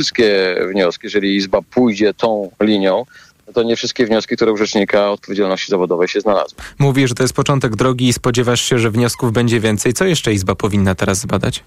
[0.00, 3.04] wszystkie wnioski, jeżeli Izba pójdzie tą linią,
[3.46, 6.58] no to nie wszystkie wnioski, które u Rzecznika Odpowiedzialności Zawodowej się znalazły.
[6.78, 9.92] Mówi, że to jest początek drogi i spodziewasz się, że wniosków będzie więcej.
[9.92, 11.64] Co jeszcze Izba powinna teraz zbadać?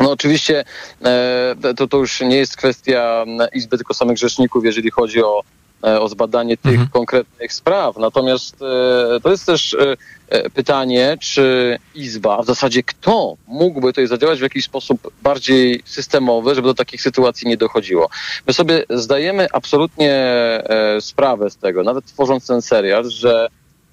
[0.00, 0.64] No oczywiście
[1.04, 5.42] e, to, to już nie jest kwestia Izby, tylko samych rzeczników, jeżeli chodzi o,
[5.82, 6.88] o zbadanie tych Mhm.
[6.88, 7.96] konkretnych spraw.
[7.96, 9.96] Natomiast e, to jest też e,
[10.28, 15.82] e, pytanie, czy Izba, a w zasadzie kto mógłby tutaj zadziałać w jakiś sposób bardziej
[15.84, 18.08] systemowy, żeby do takich sytuacji nie dochodziło.
[18.46, 23.48] My sobie zdajemy absolutnie e, sprawę z tego, nawet tworząc ten serial, że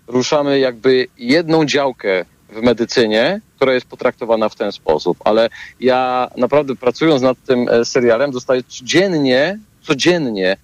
[0.08, 5.18] ruszamy jakby jedną działkę w medycynie, która jest potraktowana w ten sposób.
[5.24, 5.50] Ale
[5.80, 10.58] ja naprawdę pracując nad tym e, serialem, dostaję codziennie, codziennie e,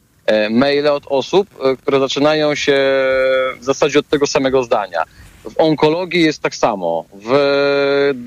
[0.49, 2.73] maile od osób, e, które zaczynają się
[3.59, 5.03] w zasadzie od tego samego zdania.
[5.43, 7.31] W onkologii jest tak samo, w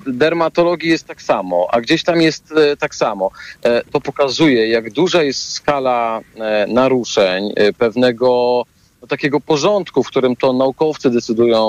[0.06, 3.30] dermatologii jest tak samo, a gdzieś tam jest e, tak samo.
[3.64, 8.62] E, To pokazuje, jak duża jest skala e, naruszeń e, pewnego
[9.02, 11.62] no, takiego porządku, w którym to naukowcy decydują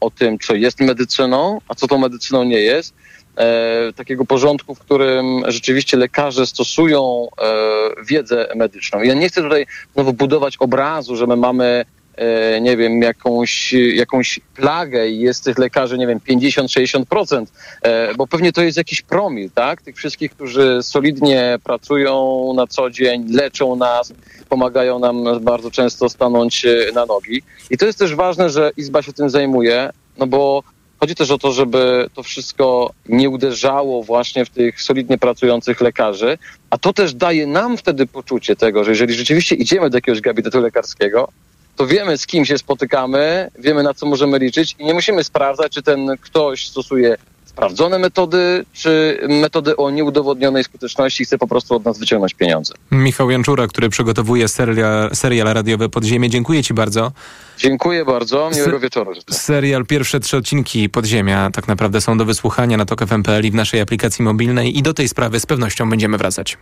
[0.00, 2.94] o tym, co jest medycyną, a co tą medycyną nie jest.
[3.36, 9.02] E, takiego porządku, w którym rzeczywiście lekarze stosują e, wiedzę medyczną.
[9.02, 11.84] Ja nie chcę tutaj znowu budować obrazu, że my mamy
[12.16, 17.46] e, nie wiem, jakąś, jakąś plagę i jest tych lekarzy, nie wiem, 50-60%,
[17.82, 19.82] e, bo pewnie to jest jakiś promil, tak?
[19.82, 24.12] Tych wszystkich, którzy solidnie pracują na co dzień, leczą nas,
[24.48, 27.42] pomagają nam bardzo często stanąć na nogi.
[27.70, 30.62] I to jest też ważne, że Izba się tym zajmuje, no bo
[31.02, 36.38] chodzi też o to, żeby to wszystko nie uderzało właśnie w tych solidnie pracujących lekarzy,
[36.70, 40.60] a to też daje nam wtedy poczucie tego, że jeżeli rzeczywiście idziemy do jakiegoś gabinetu
[40.60, 41.28] lekarskiego,
[41.76, 45.72] to wiemy, z kim się spotykamy, wiemy, na co możemy liczyć i nie musimy sprawdzać,
[45.72, 47.16] czy ten ktoś stosuje
[47.52, 52.74] sprawdzone metody, czy metody o nieudowodnionej skuteczności i chce po prostu od nas wyciągnąć pieniądze.
[52.90, 56.30] Michał Janczura, który przygotowuje serial, serial radiowy Podziemie.
[56.30, 57.12] Dziękuję Ci bardzo.
[57.58, 59.14] Dziękuję bardzo, miłego Se- wieczoru.
[59.14, 59.34] życzę.
[59.34, 63.54] Serial, pierwsze trzy odcinki Podziemia tak naprawdę są do wysłuchania na TOK FM.pl i w
[63.54, 66.58] naszej aplikacji mobilnej i do tej sprawy z pewnością będziemy wracać.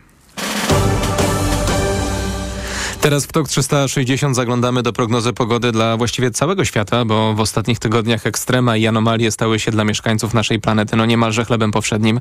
[3.00, 7.78] Teraz w TOK 360 zaglądamy do prognozy pogody dla właściwie całego świata, bo w ostatnich
[7.78, 12.20] tygodniach ekstrema i anomalie stały się dla mieszkańców naszej planety no niemalże chlebem powszednim.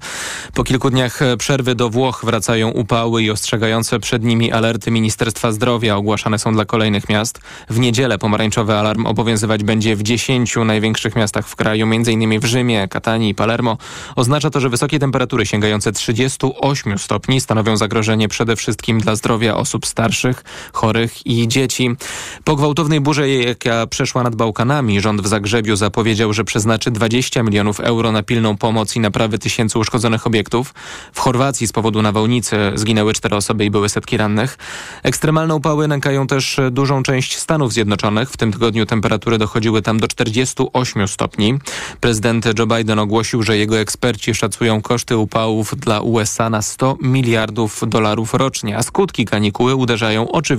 [0.53, 5.51] Po kilku dniach e, przerwy do Włoch wracają upały i ostrzegające przed nimi alerty Ministerstwa
[5.51, 7.41] Zdrowia ogłaszane są dla kolejnych miast.
[7.69, 12.39] W niedzielę pomarańczowy alarm obowiązywać będzie w 10 największych miastach w kraju, m.in.
[12.39, 13.77] w Rzymie, Katanii i Palermo.
[14.15, 19.85] Oznacza to, że wysokie temperatury sięgające 38 stopni stanowią zagrożenie przede wszystkim dla zdrowia osób
[19.85, 20.43] starszych,
[20.73, 21.95] chorych i dzieci.
[22.43, 27.79] Po gwałtownej burze, jaka przeszła nad Bałkanami, rząd w Zagrzebiu zapowiedział, że przeznaczy 20 milionów
[27.79, 30.73] euro na pilną pomoc i naprawy tysięcy uszkodzonych obiektów.
[31.13, 34.57] W Chorwacji z powodu nawałnicy zginęły cztery osoby i były setki rannych.
[35.03, 38.29] Ekstremalne upały nękają też dużą część Stanów Zjednoczonych.
[38.29, 41.59] W tym tygodniu temperatury dochodziły tam do 48 stopni.
[41.99, 47.81] Prezydent Joe Biden ogłosił, że jego eksperci szacują koszty upałów dla USA na 100 miliardów
[47.87, 50.58] dolarów rocznie, a skutki kanikuły uderzają oczywiście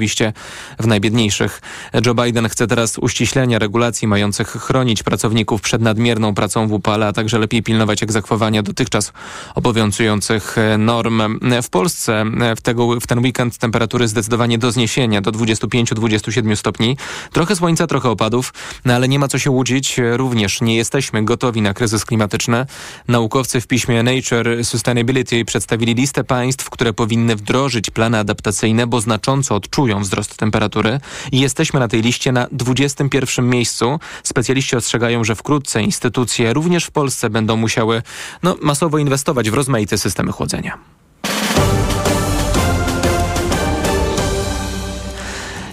[0.79, 1.61] w najbiedniejszych.
[2.07, 7.13] Joe Biden chce teraz uściślenia regulacji mających chronić pracowników przed nadmierną pracą w upale, a
[7.13, 9.13] także lepiej pilnować egzekwowania dotychczas
[9.55, 11.23] obowiązujących norm.
[11.63, 12.25] W Polsce
[12.57, 16.97] w, tego, w ten weekend temperatury zdecydowanie do zniesienia do 25-27 stopni.
[17.33, 18.53] Trochę słońca, trochę opadów,
[18.85, 20.01] no ale nie ma co się łudzić.
[20.13, 22.67] Również nie jesteśmy gotowi na kryzys klimatyczny.
[23.09, 29.55] Naukowcy w piśmie Nature Sustainability przedstawili listę państw, które powinny wdrożyć plany adaptacyjne, bo znacząco
[29.55, 31.01] odczują wzrost temperatury
[31.33, 34.01] i jesteśmy na tej liście na 21 miejscu.
[34.23, 38.03] Specjaliści ostrzegają, że wkrótce instytucje również w Polsce będą musiały
[38.43, 41.00] no, masowo inwestować w rozmaite systemy chłodzenia.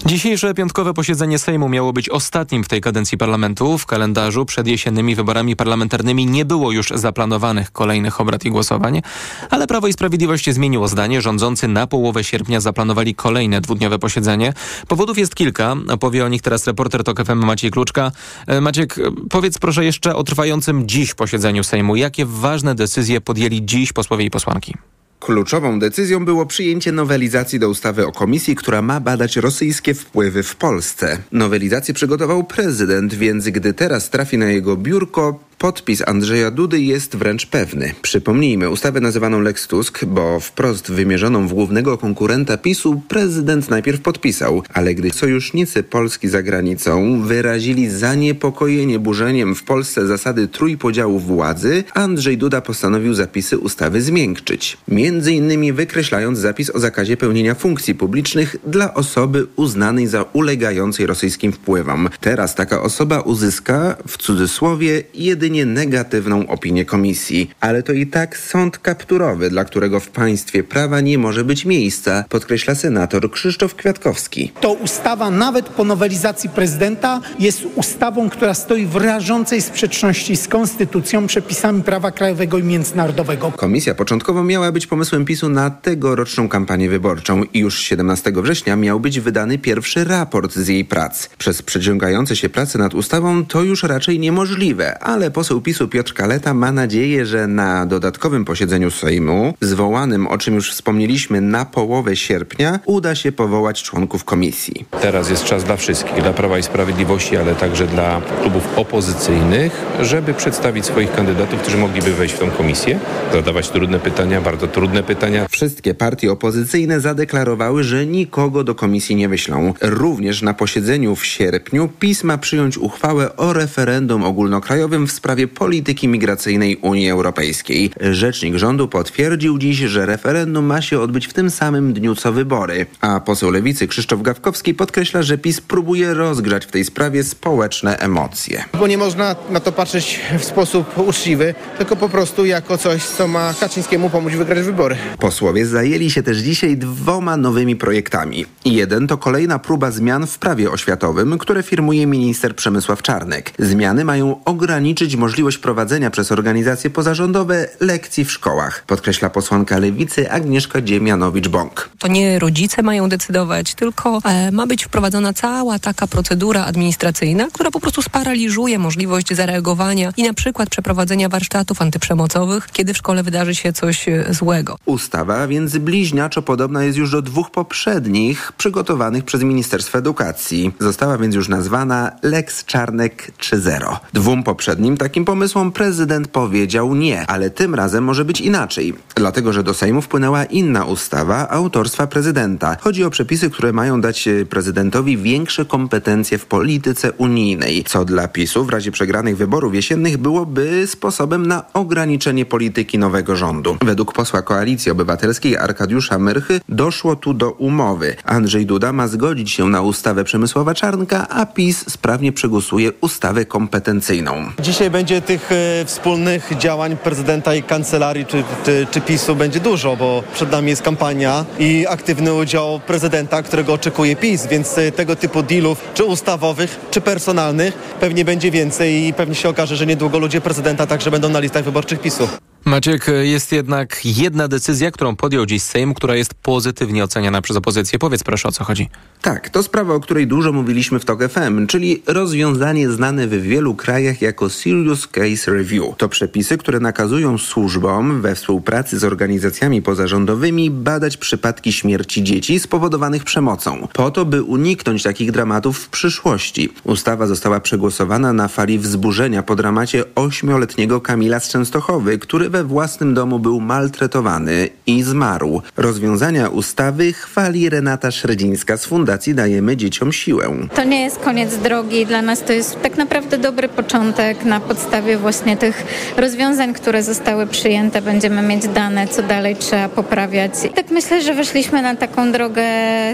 [0.07, 3.77] Dzisiejsze piątkowe posiedzenie Sejmu miało być ostatnim w tej kadencji parlamentu.
[3.77, 9.01] W kalendarzu przed jesiennymi wyborami parlamentarnymi nie było już zaplanowanych kolejnych obrad i głosowań,
[9.49, 11.21] ale Prawo i Sprawiedliwość zmieniło zdanie.
[11.21, 14.53] Rządzący na połowę sierpnia zaplanowali kolejne dwudniowe posiedzenie.
[14.87, 15.75] Powodów jest kilka.
[15.89, 18.11] Opowie o nich teraz reporter TOK FM Maciej Kluczka.
[18.47, 21.95] E, Maciek, e, powiedz proszę jeszcze o trwającym dziś posiedzeniu Sejmu.
[21.95, 24.73] Jakie ważne decyzje podjęli dziś posłowie i posłanki?
[25.19, 30.55] Kluczową decyzją było przyjęcie nowelizacji do ustawy o komisji, która ma badać rosyjskie wpływy w
[30.55, 31.17] Polsce.
[31.31, 37.45] Nowelizację przygotował prezydent, więc gdy teraz trafi na jego biurko, Podpis Andrzeja Dudy jest wręcz
[37.45, 37.93] pewny.
[38.01, 44.63] Przypomnijmy, ustawę nazywaną Lex Tusk, bo wprost wymierzoną w głównego konkurenta PiSu prezydent najpierw podpisał,
[44.73, 52.37] ale gdy sojusznicy Polski za granicą wyrazili zaniepokojenie burzeniem w Polsce zasady trójpodziału władzy, Andrzej
[52.37, 54.77] Duda postanowił zapisy ustawy zmiękczyć.
[54.87, 61.51] Między innymi wykreślając zapis o zakazie pełnienia funkcji publicznych dla osoby uznanej za ulegającej rosyjskim
[61.51, 62.09] wpływom.
[62.21, 67.49] Teraz taka osoba uzyska, w cudzysłowie, jedynie negatywną opinię komisji.
[67.59, 72.23] Ale to i tak sąd kapturowy, dla którego w państwie prawa nie może być miejsca,
[72.29, 74.51] podkreśla senator Krzysztof Kwiatkowski.
[74.61, 81.27] To ustawa nawet po nowelizacji prezydenta jest ustawą, która stoi w rażącej sprzeczności z konstytucją,
[81.27, 83.51] przepisami prawa krajowego i międzynarodowego.
[83.51, 88.99] Komisja początkowo miała być pomysłem PiSu na tegoroczną kampanię wyborczą i już 17 września miał
[88.99, 91.29] być wydany pierwszy raport z jej prac.
[91.37, 96.53] Przez przeciągające się prace nad ustawą to już raczej niemożliwe, ale poseł PiSu Piotr Kaleta
[96.53, 102.79] ma nadzieję, że na dodatkowym posiedzeniu Sejmu, zwołanym, o czym już wspomnieliśmy, na połowę sierpnia,
[102.85, 104.85] uda się powołać członków komisji.
[105.01, 110.33] Teraz jest czas dla wszystkich, dla Prawa i Sprawiedliwości, ale także dla klubów opozycyjnych, żeby
[110.33, 112.99] przedstawić swoich kandydatów, którzy mogliby wejść w tą komisję,
[113.33, 115.47] zadawać trudne pytania, bardzo trudne pytania.
[115.49, 119.73] Wszystkie partie opozycyjne zadeklarowały, że nikogo do komisji nie wyślą.
[119.81, 126.07] Również na posiedzeniu w sierpniu PiS ma przyjąć uchwałę o referendum ogólnokrajowym w sprawie polityki
[126.07, 127.91] migracyjnej Unii Europejskiej.
[127.99, 132.85] Rzecznik rządu potwierdził dziś, że referendum ma się odbyć w tym samym dniu co wybory.
[133.01, 138.63] A poseł Lewicy Krzysztof Gawkowski podkreśla, że PiS próbuje rozgrzać w tej sprawie społeczne emocje.
[138.79, 143.27] Bo nie można na to patrzeć w sposób uczciwy, tylko po prostu jako coś, co
[143.27, 144.97] ma Kaczyńskiemu pomóc wygrać wybory.
[145.19, 148.45] Posłowie zajęli się też dzisiaj dwoma nowymi projektami.
[148.65, 153.53] Jeden to kolejna próba zmian w prawie oświatowym, które firmuje minister Przemysław Czarnek.
[153.59, 160.81] Zmiany mają ograniczyć możliwość prowadzenia przez organizacje pozarządowe lekcji w szkołach, podkreśla posłanka Lewicy Agnieszka
[160.81, 161.89] Dziemianowicz-Bąk.
[161.99, 167.71] To nie rodzice mają decydować, tylko e, ma być wprowadzona cała taka procedura administracyjna, która
[167.71, 173.55] po prostu sparaliżuje możliwość zareagowania i na przykład przeprowadzenia warsztatów antyprzemocowych, kiedy w szkole wydarzy
[173.55, 174.77] się coś e, złego.
[174.85, 180.73] Ustawa więc bliźniaczo podobna jest już do dwóch poprzednich przygotowanych przez Ministerstwo Edukacji.
[180.79, 183.97] Została więc już nazwana Lex Czarnek 3.0.
[184.13, 189.63] Dwóm poprzednim takim pomysłom prezydent powiedział nie, ale tym razem może być inaczej, dlatego że
[189.63, 192.77] do Sejmu wpłynęła inna ustawa autorstwa prezydenta.
[192.81, 198.27] Chodzi o przepisy, które mają dać e, prezydentowi większe kompetencje w polityce unijnej, co dla
[198.27, 203.77] PiSu w razie przegranych wyborów jesiennych byłoby sposobem na ograniczenie polityki nowego rządu.
[203.81, 208.15] Według posła Koalicji Obywatelskiej Arkadiusza Myrchy doszło tu do umowy.
[208.23, 214.51] Andrzej Duda ma zgodzić się na ustawę Przemysława Czarnka, a PiS sprawnie przegłosuje ustawę kompetencyjną.
[214.59, 219.95] Dzisiaj będzie tych e, wspólnych działań prezydenta i kancelarii czy, czy, czy PiSu będzie dużo,
[219.95, 225.15] bo przed nami jest kampania i aktywny udział prezydenta, którego oczekuje PiS, więc e, tego
[225.15, 230.19] typu dealów, czy ustawowych, czy personalnych, pewnie będzie więcej i pewnie się okaże, że niedługo
[230.19, 232.27] ludzie prezydenta także będą na listach wyborczych PiSu.
[232.67, 237.99] Maciek, jest jednak jedna decyzja, którą podjął dziś Sejm, która jest pozytywnie oceniana przez opozycję.
[237.99, 238.89] Powiedz proszę, o co chodzi.
[239.21, 243.75] Tak, to sprawa, o której dużo mówiliśmy w TOK FM, czyli rozwiązanie znane w wielu
[243.75, 245.97] krajach jako Serious Case Review.
[245.97, 253.23] To przepisy, które nakazują służbom we współpracy z organizacjami pozarządowymi badać przypadki śmierci dzieci spowodowanych
[253.23, 256.69] przemocą, po to, by uniknąć takich dramatów w przyszłości.
[256.83, 263.13] Ustawa została przegłosowana na fali wzburzenia po dramacie ośmioletniego Kamila z Częstochowy, który we własnym
[263.13, 265.61] domu był maltretowany i zmarł.
[265.77, 270.67] Rozwiązania ustawy chwali Renata Szredzińska z Fundacji Dajemy Dzieciom Siłę.
[270.75, 272.05] To nie jest koniec drogi.
[272.05, 274.45] Dla nas to jest tak naprawdę dobry początek.
[274.45, 275.83] Na podstawie właśnie tych
[276.17, 280.51] rozwiązań, które zostały przyjęte, będziemy mieć dane, co dalej trzeba poprawiać.
[280.65, 282.63] I tak myślę, że weszliśmy na taką drogę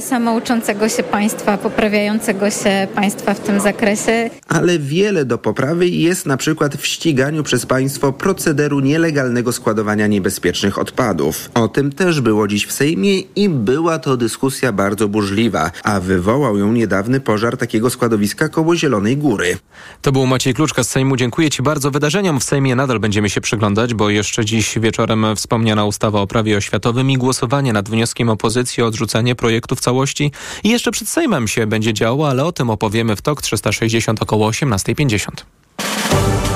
[0.01, 4.29] samouczącego się państwa, poprawiającego się państwa w tym zakresie.
[4.47, 10.79] Ale wiele do poprawy jest na przykład w ściganiu przez państwo procederu nielegalnego składowania niebezpiecznych
[10.79, 11.49] odpadów.
[11.53, 16.57] O tym też było dziś w Sejmie i była to dyskusja bardzo burzliwa, a wywołał
[16.57, 19.57] ją niedawny pożar takiego składowiska koło Zielonej Góry.
[20.01, 21.15] To był Maciej Kluczka z Sejmu.
[21.15, 21.91] Dziękuję Ci bardzo.
[21.91, 26.57] Wydarzeniom w Sejmie nadal będziemy się przyglądać, bo jeszcze dziś wieczorem wspomniana ustawa o prawie
[26.57, 30.31] oświatowym i głosowanie nad wnioskiem opozycji o odrzucenie projektu w całości.
[30.63, 34.49] I jeszcze przed Sejmem się będzie działo, ale o tym opowiemy w TOK 360 około
[34.49, 36.52] 18.50.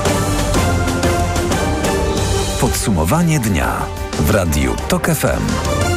[2.78, 3.86] Podsumowanie dnia
[4.20, 5.87] w Radiu TOK FM.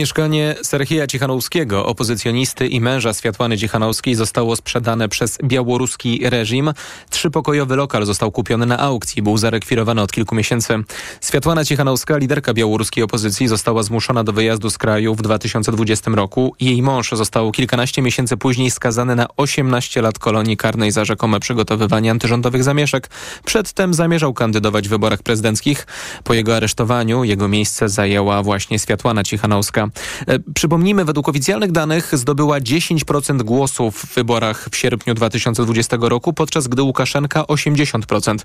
[0.00, 6.72] Mieszkanie Serhija Cichanowskiego, opozycjonisty i męża Światłany Cichanowskiej zostało sprzedane przez białoruski reżim.
[7.10, 10.74] Trzypokojowy lokal został kupiony na aukcji, był zarekwirowany od kilku miesięcy.
[11.20, 16.54] Światłana Cichanowska, liderka białoruskiej opozycji, została zmuszona do wyjazdu z kraju w 2020 roku.
[16.60, 22.10] Jej mąż został kilkanaście miesięcy później skazany na 18 lat kolonii karnej za rzekome przygotowywanie
[22.10, 23.10] antyrządowych zamieszek.
[23.44, 25.86] Przedtem zamierzał kandydować w wyborach prezydenckich.
[26.24, 29.89] Po jego aresztowaniu jego miejsce zajęła właśnie Światłana Cichanowska.
[30.26, 36.68] E, przypomnijmy, według oficjalnych danych zdobyła 10% głosów w wyborach w sierpniu 2020 roku, podczas
[36.68, 38.38] gdy Łukaszenka 80%.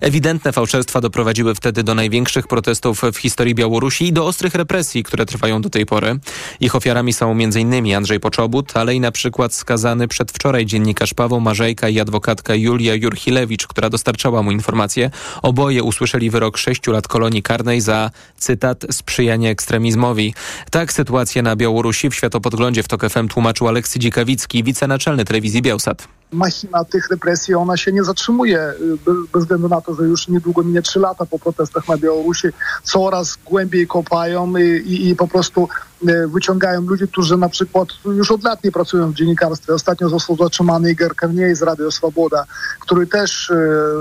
[0.00, 5.26] Ewidentne fałszerstwa doprowadziły wtedy do największych protestów w historii Białorusi i do ostrych represji, które
[5.26, 6.18] trwają do tej pory.
[6.60, 7.96] Ich ofiarami są m.in.
[7.96, 13.66] Andrzej Poczobut, ale i na przykład skazany przedwczoraj dziennikarz Paweł Marzejka i adwokatka Julia Jurchilewicz,
[13.66, 15.10] która dostarczała mu informacje.
[15.42, 20.34] Oboje usłyszeli wyrok 6 lat kolonii karnej za, cytat, sprzyjanie ekstremizmowi.
[20.70, 26.08] Tak sytuację na Białorusi w Światopodglądzie w TOK FM tłumaczył Aleksy Dzikawicki, wicenaczelny telewizji Białsat
[26.32, 28.98] machina tych represji, ona się nie zatrzymuje y,
[29.32, 32.48] bez względu na to, że już niedługo minie trzy lata po protestach na Białorusi.
[32.82, 35.68] Coraz głębiej kopają i, i, i po prostu
[36.08, 39.74] y, wyciągają ludzi, którzy na przykład już od lat nie pracują w dziennikarstwie.
[39.74, 42.44] Ostatnio został zatrzymany Igor Karniej z Radio Swoboda,
[42.80, 43.54] który też y,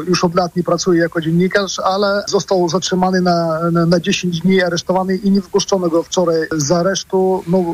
[0.07, 4.61] już od lat nie pracuje jako dziennikarz, ale został zatrzymany na, na, na 10 dni,
[4.61, 7.43] aresztowany i nie wpuszczono go wczoraj z aresztu.
[7.47, 7.65] No,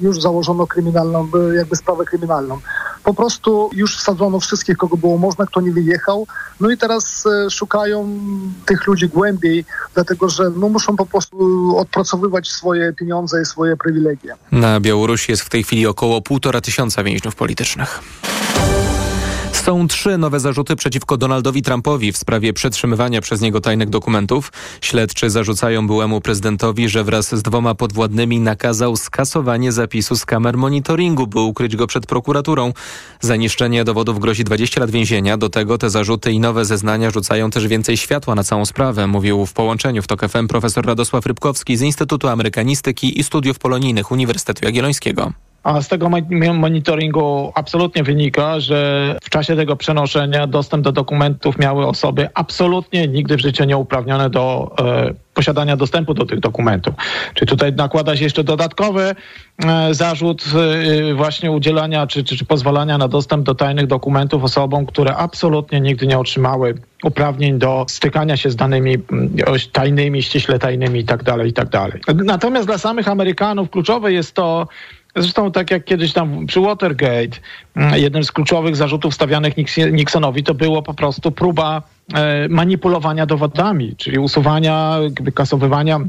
[0.00, 2.60] już założono kryminalną, jakby sprawę kryminalną.
[3.04, 6.26] Po prostu już wsadzono wszystkich, kogo było można, kto nie wyjechał.
[6.60, 8.08] No i teraz e, szukają
[8.66, 11.36] tych ludzi głębiej, dlatego że no, muszą po prostu
[11.76, 14.34] odpracowywać swoje pieniądze i swoje przywilegie.
[14.52, 18.00] Na Białorusi jest w tej chwili około półtora tysiąca więźniów politycznych.
[19.64, 24.52] Są trzy nowe zarzuty przeciwko Donaldowi Trumpowi w sprawie przetrzymywania przez niego tajnych dokumentów.
[24.80, 31.26] Śledczy zarzucają byłemu prezydentowi, że wraz z dwoma podwładnymi nakazał skasowanie zapisu z kamer monitoringu,
[31.26, 32.72] by ukryć go przed prokuraturą.
[33.20, 35.36] Za niszczenie dowodów grozi 20 lat więzienia.
[35.36, 39.46] Do tego te zarzuty i nowe zeznania rzucają też więcej światła na całą sprawę, mówił
[39.46, 44.64] w połączeniu w TOK FM profesor Radosław Rybkowski z Instytutu Amerykanistyki i Studiów Polonijnych Uniwersytetu
[44.64, 45.32] Jagiellońskiego.
[45.64, 46.10] A z tego
[46.54, 53.36] monitoringu absolutnie wynika, że w czasie tego przenoszenia dostęp do dokumentów miały osoby absolutnie nigdy
[53.36, 56.94] w życiu nieuprawnione do e, posiadania dostępu do tych dokumentów.
[57.34, 59.14] Czy tutaj nakłada się jeszcze dodatkowy
[59.64, 60.44] e, zarzut
[61.10, 65.80] e, właśnie udzielania czy, czy, czy pozwalania na dostęp do tajnych dokumentów osobom, które absolutnie
[65.80, 68.96] nigdy nie otrzymały uprawnień do stykania się z danymi
[69.72, 71.70] tajnymi, ściśle tajnymi itd., tak itd.
[72.06, 74.68] Tak Natomiast dla samych Amerykanów kluczowe jest to,
[75.16, 77.38] Zresztą tak jak kiedyś tam przy Watergate,
[77.76, 79.54] mm, jednym z kluczowych zarzutów stawianych
[79.92, 81.82] Nixonowi to było po prostu próba
[82.14, 84.98] e, manipulowania dowodami, czyli usuwania,
[85.34, 86.00] kasowywania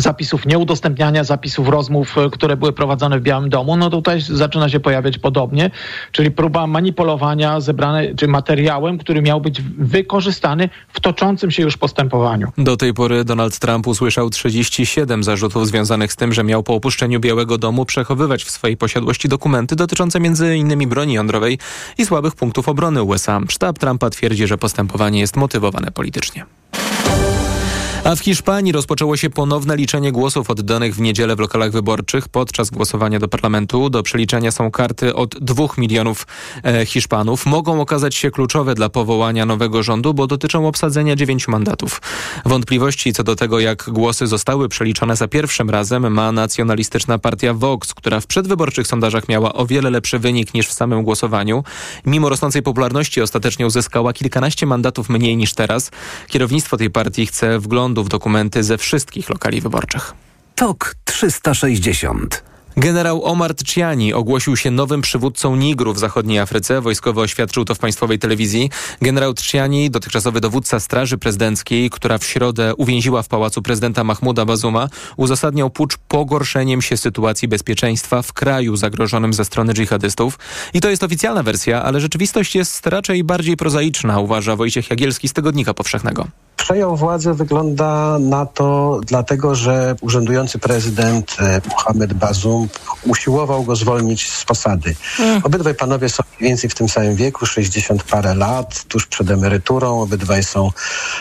[0.00, 4.80] zapisów nieudostępniania zapisów rozmów, e, które były prowadzone w Białym Domu, no tutaj zaczyna się
[4.80, 5.70] pojawiać podobnie,
[6.12, 12.52] czyli próba manipulowania zebrane, czy materiałem, który miał być wykorzystany w toczącym się już postępowaniu.
[12.58, 17.20] Do tej pory Donald Trump usłyszał 37 zarzutów związanych z tym, że miał po opuszczeniu
[17.20, 20.88] Białego Domu przechowywać w swojej posiadłości dokumenty dotyczące m.in.
[20.88, 21.58] broni jądrowej
[21.98, 23.40] i słabych punktów obrony USA.
[23.48, 26.57] Sztab Trumpa twierdzi, że postępowanie jest motywowane politycznie.
[28.04, 32.70] A w Hiszpanii rozpoczęło się ponowne liczenie głosów oddanych w niedzielę w lokalach wyborczych podczas
[32.70, 33.90] głosowania do parlamentu.
[33.90, 36.26] Do przeliczenia są karty od dwóch milionów
[36.64, 37.46] e, Hiszpanów.
[37.46, 42.00] Mogą okazać się kluczowe dla powołania nowego rządu, bo dotyczą obsadzenia dziewięciu mandatów.
[42.44, 47.94] Wątpliwości co do tego, jak głosy zostały przeliczone za pierwszym razem ma nacjonalistyczna partia Vox,
[47.94, 51.64] która w przedwyborczych sondażach miała o wiele lepszy wynik niż w samym głosowaniu.
[52.06, 55.90] Mimo rosnącej popularności ostatecznie uzyskała kilkanaście mandatów mniej niż teraz.
[56.28, 60.14] Kierownictwo tej partii chce wglądać w dokumenty ze wszystkich lokali wyborczych.
[60.54, 62.42] TOK 360
[62.78, 66.80] Generał Omar Tchiani ogłosił się nowym przywódcą Nigru w zachodniej Afryce.
[66.80, 68.70] Wojskowy oświadczył to w państwowej telewizji.
[69.02, 74.88] Generał Tchiani, dotychczasowy dowódca Straży Prezydenckiej, która w środę uwięziła w pałacu prezydenta Mahmuda Bazuma,
[75.16, 80.38] uzasadniał pucz pogorszeniem się sytuacji bezpieczeństwa w kraju zagrożonym ze strony dżihadystów.
[80.74, 85.32] I to jest oficjalna wersja, ale rzeczywistość jest raczej bardziej prozaiczna, uważa Wojciech Jagielski z
[85.32, 86.28] Tygodnika Powszechnego.
[86.58, 92.68] Przejął władzę, wygląda na to dlatego, że urzędujący prezydent e, Mohamed Bazum
[93.06, 94.94] usiłował go zwolnić z posady.
[95.20, 95.40] Mm.
[95.44, 100.00] Obydwaj panowie są mniej więcej w tym samym wieku, 60 parę lat, tuż przed emeryturą.
[100.00, 100.70] Obydwaj są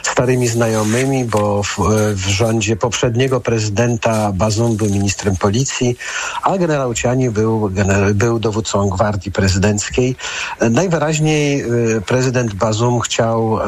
[0.03, 5.97] starymi znajomymi, bo w, e, w rządzie poprzedniego prezydenta Bazum był ministrem policji,
[6.43, 7.71] a generał Ciani był,
[8.13, 10.15] był dowódcą gwardii prezydenckiej.
[10.59, 11.65] E, najwyraźniej
[12.05, 13.59] prezydent Bazum chciał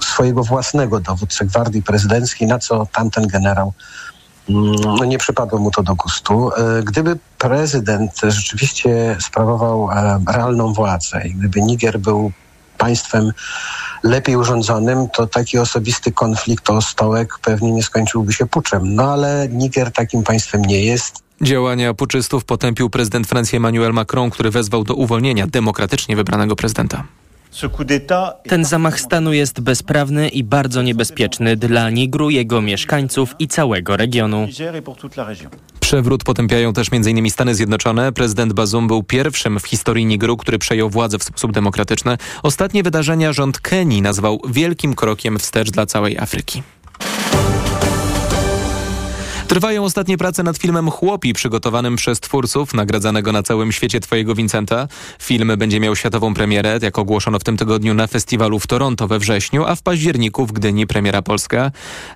[0.00, 3.72] swojego własnego dowódcę gwardii prezydenckiej, na co tamten generał
[4.48, 6.50] no nie przypadło mu to do gustu.
[6.50, 12.32] E, gdyby prezydent rzeczywiście sprawował e, realną władzę i gdyby Niger był
[12.78, 13.32] państwem
[14.02, 18.94] lepiej urządzonym, to taki osobisty konflikt o stołek pewnie nie skończyłby się puczem.
[18.94, 21.24] No ale Niger takim państwem nie jest.
[21.42, 27.04] Działania puczystów potępił prezydent Francji Emmanuel Macron, który wezwał do uwolnienia demokratycznie wybranego prezydenta.
[28.48, 34.48] Ten zamach stanu jest bezprawny i bardzo niebezpieczny dla Nigru, jego mieszkańców i całego regionu.
[35.80, 37.30] Przewrót potępiają też m.in.
[37.30, 38.12] Stany Zjednoczone.
[38.12, 42.16] Prezydent Bazoum był pierwszym w historii Nigru, który przejął władzę w sposób demokratyczny.
[42.42, 46.62] Ostatnie wydarzenia rząd Kenii nazwał wielkim krokiem wstecz dla całej Afryki.
[49.54, 54.88] Trwają ostatnie prace nad filmem Chłopi, przygotowanym przez twórców nagradzanego na całym świecie Twojego Vincenta.
[55.18, 59.18] Film będzie miał światową premierę, jak ogłoszono w tym tygodniu na festiwalu w Toronto we
[59.18, 61.70] wrześniu, a w październiku w Gdyni premiera polska.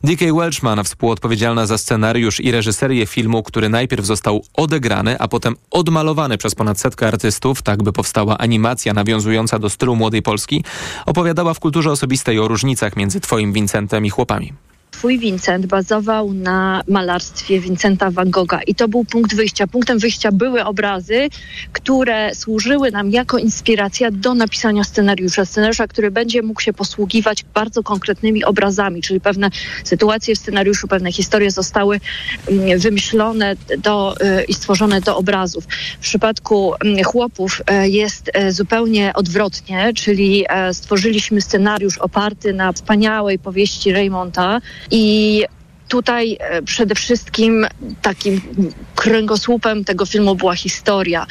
[0.04, 0.24] D.K.
[0.34, 6.54] Welchman, współodpowiedzialna za scenariusz i reżyserię filmu, który najpierw został odegrany, a potem odmalowany przez
[6.54, 10.64] ponad setkę artystów, tak by powstała animacja nawiązująca do stylu Młodej Polski,
[11.06, 14.67] opowiadała w kulturze osobistej o różnicach między Twoim Vincentem i chłopami.
[14.98, 19.66] Twój Vincent bazował na malarstwie Vincenta van Gogha i to był punkt wyjścia.
[19.66, 21.28] Punktem wyjścia były obrazy,
[21.72, 25.44] które służyły nam jako inspiracja do napisania scenariusza.
[25.44, 29.50] Scenariusza, który będzie mógł się posługiwać bardzo konkretnymi obrazami, czyli pewne
[29.84, 32.00] sytuacje w scenariuszu, pewne historie zostały
[32.48, 35.64] mm, wymyślone do, y, i stworzone do obrazów.
[36.00, 43.38] W przypadku mm, chłopów y, jest y, zupełnie odwrotnie, czyli stworzyliśmy scenariusz oparty na wspaniałej
[43.38, 45.46] powieści Raymonta, i
[45.88, 47.66] tutaj e, przede wszystkim
[48.02, 48.40] takim
[48.94, 51.26] kręgosłupem tego filmu była historia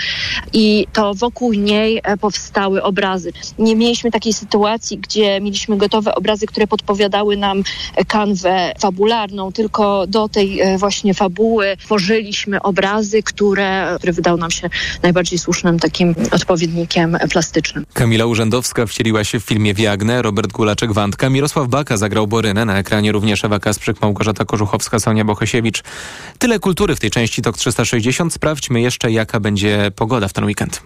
[0.54, 3.32] i to wokół niej e, powstały obrazy.
[3.60, 7.64] Nie mieliśmy takiej sytuacji, gdzie mieliśmy gotowe obrazy, które podpowiadały nam
[8.08, 14.70] kanwę fabularną, tylko do tej e, właśnie fabuły tworzyliśmy obrazy, które, które wydały nam się
[15.04, 17.86] najbardziej słusznym takim odpowiednikiem plastycznym.
[17.94, 23.12] Kamila Urzędowska wcieliła się w filmie Wiagnę, Robert Gulaczek-Wandka, Mirosław Baka zagrał Borynę, na ekranie
[23.12, 25.84] również Ewa Kasprzyk, Małgorzata Kożuchowska, Sonia Bohesiewicz.
[26.40, 28.34] Tyle kultury w tej części TOK 360.
[28.34, 30.82] Sprawdźmy jeszcze, jaka będzie pogoda w ten weekend.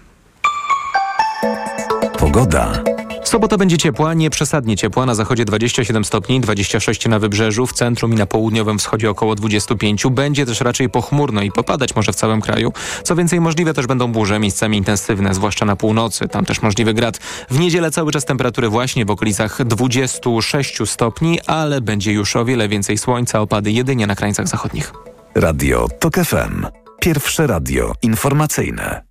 [2.18, 2.84] Pogoda.
[3.32, 5.06] Sobota będzie ciepła, nie przesadnie ciepła.
[5.06, 10.04] Na zachodzie 27 stopni, 26 na wybrzeżu, w centrum i na południowym wschodzie około 25.
[10.12, 12.74] Będzie też raczej pochmurno i popadać może w całym kraju.
[13.04, 16.27] Co więcej, możliwe też będą burze, miejscami intensywne, zwłaszcza na północy.
[16.27, 17.18] Tam też możliwy grad.
[17.50, 22.68] W niedzielę cały czas temperatury właśnie w okolicach 26 stopni, ale będzie już o wiele
[22.68, 24.94] więcej słońca, opady jedynie na krańcach zachodnich.
[25.36, 26.66] Radio TOK FM.
[27.00, 29.11] Pierwsze radio informacyjne.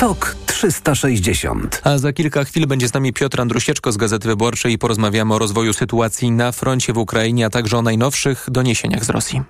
[0.00, 1.80] TOK 360.
[1.84, 5.38] A za kilka chwil będzie z nami Piotr Andrusieczko z Gazety Wyborczej i porozmawiamy o
[5.38, 9.42] rozwoju sytuacji na froncie w Ukrainie, a także o najnowszych doniesieniach z Rosji.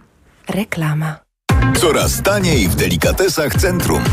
[0.49, 1.30] Reklama.
[1.81, 4.05] Coraz taniej w delikatesach centrum.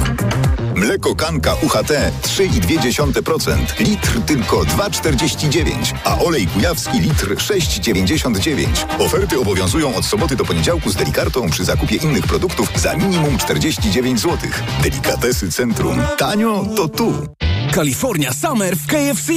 [0.75, 8.67] Mleko Kanka UHT 3,2%, litr tylko 2,49, a olej kujawski litr 6,99.
[8.99, 14.19] Oferty obowiązują od soboty do poniedziałku z delikartą przy zakupie innych produktów za minimum 49
[14.21, 14.37] zł.
[14.83, 16.01] Delikatesy Centrum.
[16.17, 17.13] Tanio to tu.
[17.77, 19.33] California Summer w KFC.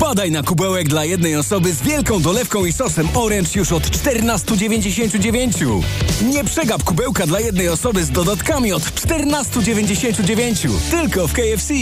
[0.00, 5.82] Padaj na kubełek dla jednej osoby z wielką dolewką i sosem orange już od 14,99.
[6.22, 10.70] Nie przegap kubełka dla jednej osoby z dodatkami od 14,99.
[10.90, 11.74] Tylko w KFC.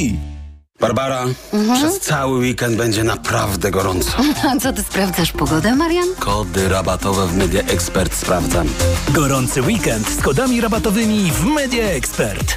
[0.81, 1.79] Barbara, mhm.
[1.79, 4.12] przez cały weekend będzie naprawdę gorąco.
[4.51, 6.09] A co ty sprawdzasz pogodę, Marian?
[6.19, 8.69] Kody rabatowe w Media Expert sprawdzam.
[9.09, 12.57] Gorący weekend z kodami rabatowymi w Media Expert.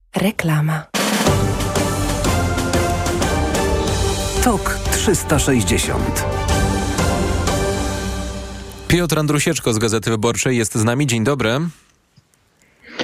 [0.15, 0.83] Reklama.
[4.43, 6.25] TOK 360
[8.87, 11.07] Piotr Andrusieczko z Gazety Wyborczej jest z nami.
[11.07, 11.59] Dzień dobry.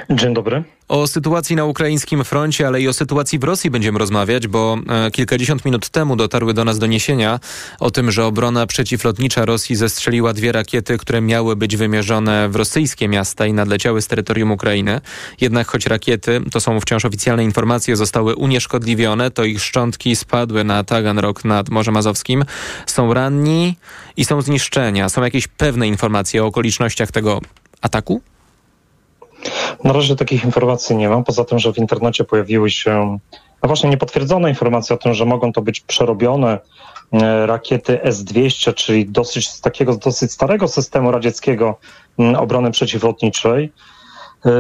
[0.10, 0.64] Dzień dobry.
[0.88, 5.12] O sytuacji na ukraińskim froncie, ale i o sytuacji w Rosji będziemy rozmawiać, bo e,
[5.12, 7.40] kilkadziesiąt minut temu dotarły do nas doniesienia
[7.80, 13.08] o tym, że obrona przeciwlotnicza Rosji zestrzeliła dwie rakiety, które miały być wymierzone w rosyjskie
[13.08, 15.02] miasta i nadleciały z terytorium Ukrainy.
[15.42, 20.84] Jednak choć rakiety, to są wciąż oficjalne informacje, zostały unieszkodliwione, to ich szczątki spadły na
[20.84, 22.46] Taganrog nad Morzem Azowskim.
[22.86, 23.76] Są ranni
[24.18, 25.10] i są zniszczenia.
[25.10, 27.42] Są jakieś pewne informacje o okolicznościach tego
[27.82, 28.22] ataku?
[29.84, 33.19] Na razie takich informacji nie mam, poza tym, że w internecie pojawiły się
[33.63, 36.60] no właśnie niepotwierdzone informacje o tym, że mogą to być przerobione
[37.13, 41.80] e, rakiety S-200, czyli dosyć z takiego dosyć starego systemu radzieckiego
[42.38, 43.73] obrony przeciwlotniczej.
[44.45, 44.52] E,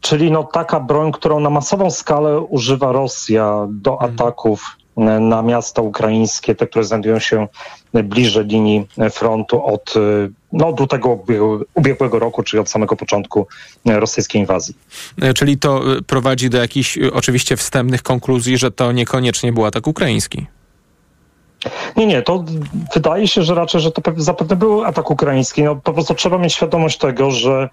[0.00, 4.14] czyli no taka broń, którą na masową skalę używa Rosja do mhm.
[4.14, 4.77] ataków
[5.20, 7.48] na miasta ukraińskie, te, które znajdują się
[7.94, 9.94] bliżej linii frontu od,
[10.52, 11.18] no, od lutego
[11.74, 13.46] ubiegłego roku, czyli od samego początku
[13.86, 14.74] rosyjskiej inwazji.
[15.22, 19.64] E, czyli to e, prowadzi do jakichś e, oczywiście wstępnych konkluzji, że to niekoniecznie był
[19.64, 20.46] atak ukraiński.
[21.96, 22.44] Nie, nie, to
[22.94, 25.62] wydaje się, że raczej, że to zapewne był atak ukraiński.
[25.62, 27.68] No, po prostu trzeba mieć świadomość tego, że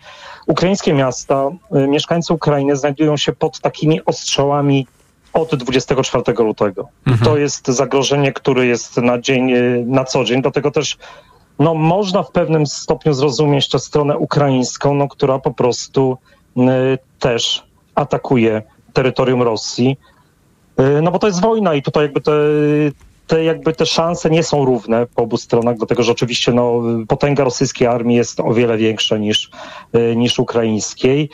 [0.47, 4.87] ukraińskie miasta, mieszkańcy Ukrainy znajdują się pod takimi ostrzałami
[5.35, 6.87] od 24 lutego.
[7.07, 7.25] Mhm.
[7.25, 9.51] To jest zagrożenie, które jest na dzień,
[9.85, 10.97] na co dzień, dlatego też
[11.59, 16.17] no, można w pewnym stopniu zrozumieć tę stronę ukraińską, no, która po prostu
[16.57, 16.61] y,
[17.19, 17.63] też
[17.95, 19.97] atakuje terytorium Rosji.
[20.79, 22.31] Y, no bo to jest wojna i tutaj jakby te,
[23.27, 27.43] te, jakby te szanse nie są równe po obu stronach, dlatego że oczywiście no, potęga
[27.43, 29.51] rosyjskiej armii jest o wiele większa niż,
[29.95, 31.29] y, niż ukraińskiej.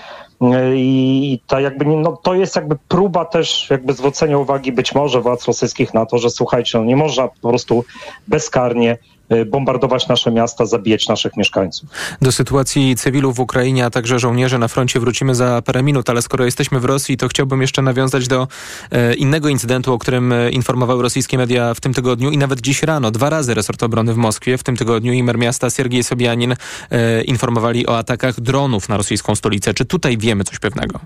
[0.75, 5.45] I ta jakby, no, to jest jakby próba też jakby zwrócenia uwagi być może władz
[5.45, 7.83] rosyjskich na to, że słuchajcie, no, nie można po prostu
[8.27, 8.97] bezkarnie
[9.45, 11.89] bombardować nasze miasta, zabijać naszych mieszkańców.
[12.21, 16.21] Do sytuacji cywilów w Ukrainie, a także żołnierzy na froncie wrócimy za parę minut, ale
[16.21, 18.47] skoro jesteśmy w Rosji, to chciałbym jeszcze nawiązać do
[18.91, 22.83] e, innego incydentu, o którym e, informowały rosyjskie media w tym tygodniu i nawet dziś
[22.83, 23.11] rano.
[23.11, 26.55] Dwa razy resort obrony w Moskwie w tym tygodniu i mer miasta Siergiej Sobianin
[26.91, 29.73] e, informowali o atakach dronów na rosyjską stolicę.
[29.73, 30.99] Czy tutaj wiemy coś pewnego.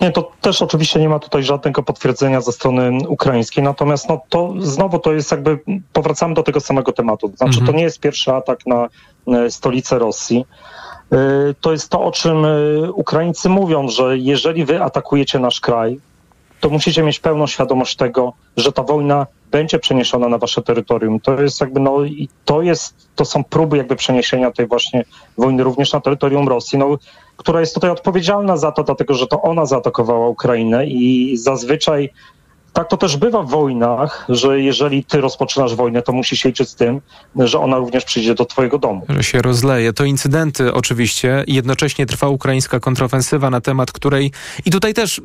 [0.00, 4.54] Nie, to też oczywiście nie ma tutaj żadnego potwierdzenia ze strony ukraińskiej, natomiast no to
[4.58, 5.58] znowu to jest jakby,
[5.92, 7.28] powracamy do tego samego tematu.
[7.28, 7.66] Znaczy mhm.
[7.66, 8.88] to nie jest pierwszy atak na
[9.26, 10.46] e, stolicę Rosji.
[11.12, 11.16] E,
[11.60, 12.48] to jest to, o czym e,
[12.92, 16.00] Ukraińcy mówią, że jeżeli wy atakujecie nasz kraj,
[16.60, 21.20] to musicie mieć pełną świadomość tego, że ta wojna będzie przeniesiona na wasze terytorium.
[21.20, 25.04] To jest jakby, no i to jest, to są próby jakby przeniesienia tej właśnie
[25.38, 26.98] wojny również na terytorium Rosji, no,
[27.38, 32.10] która jest tutaj odpowiedzialna za to, dlatego że to ona zaatakowała Ukrainę i zazwyczaj
[32.72, 36.74] tak to też bywa w wojnach, że jeżeli ty rozpoczynasz wojnę, to musisz liczyć z
[36.74, 37.00] tym,
[37.36, 39.06] że ona również przyjdzie do twojego domu.
[39.08, 39.92] Że się rozleje.
[39.92, 41.44] To incydenty oczywiście.
[41.46, 44.32] Jednocześnie trwa ukraińska kontrofensywa, na temat której
[44.64, 45.20] i tutaj też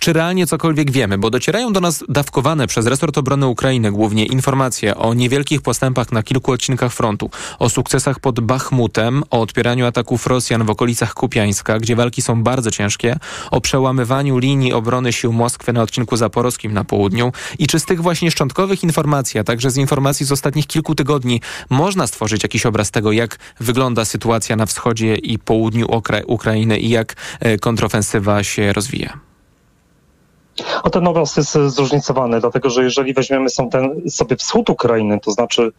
[0.00, 4.96] czy realnie cokolwiek wiemy, bo docierają do nas dawkowane przez resort obrony Ukrainy głównie informacje
[4.96, 10.64] o niewielkich postępach na kilku odcinkach frontu, o sukcesach pod Bachmutem, o odpieraniu ataków Rosjan
[10.64, 13.16] w okolicach Kupiańska, gdzie walki są bardzo ciężkie,
[13.50, 18.02] o przełamywaniu linii obrony sił Moskwy na odcinku zaporowskim na południu i czy z tych
[18.02, 22.90] właśnie szczątkowych informacji, a także z informacji z ostatnich kilku tygodni można stworzyć jakiś obraz
[22.90, 28.72] tego, jak wygląda sytuacja na wschodzie i południu Ukra Ukrainy i jak e, kontrofensywa się
[28.72, 29.25] rozwija?
[30.82, 33.48] O ten obraz jest zróżnicowany, dlatego że jeżeli weźmiemy
[34.08, 35.72] sobie wschód Ukrainy, to znaczy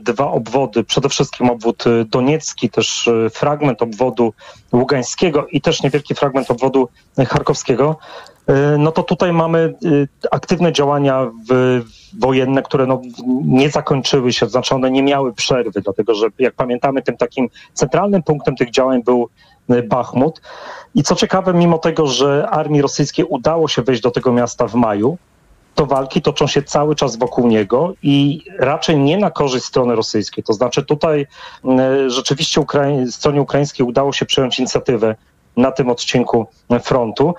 [0.00, 4.32] dwa obwody, przede wszystkim obwód y, doniecki, też y, fragment obwodu
[4.72, 6.88] ługańskiego i też niewielki fragment obwodu
[7.28, 7.96] charkowskiego,
[8.30, 8.33] y,
[8.78, 9.74] no to tutaj mamy
[10.30, 11.80] aktywne działania w,
[12.20, 13.02] wojenne, które no
[13.44, 18.22] nie zakończyły się, znaczy one nie miały przerwy, dlatego że jak pamiętamy, tym takim centralnym
[18.22, 19.28] punktem tych działań był
[19.88, 20.40] Bachmut.
[20.94, 24.74] I co ciekawe, mimo tego, że armii rosyjskiej udało się wejść do tego miasta w
[24.74, 25.18] maju,
[25.74, 30.44] to walki toczą się cały czas wokół niego i raczej nie na korzyść strony rosyjskiej.
[30.44, 31.26] To znaczy tutaj
[32.06, 35.14] rzeczywiście Ukrai stronie ukraińskiej udało się przejąć inicjatywę
[35.56, 36.46] na tym odcinku
[36.82, 37.34] frontu.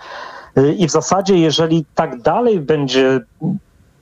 [0.58, 3.20] Y, I w zasadzie, jeżeli tak dalej będzie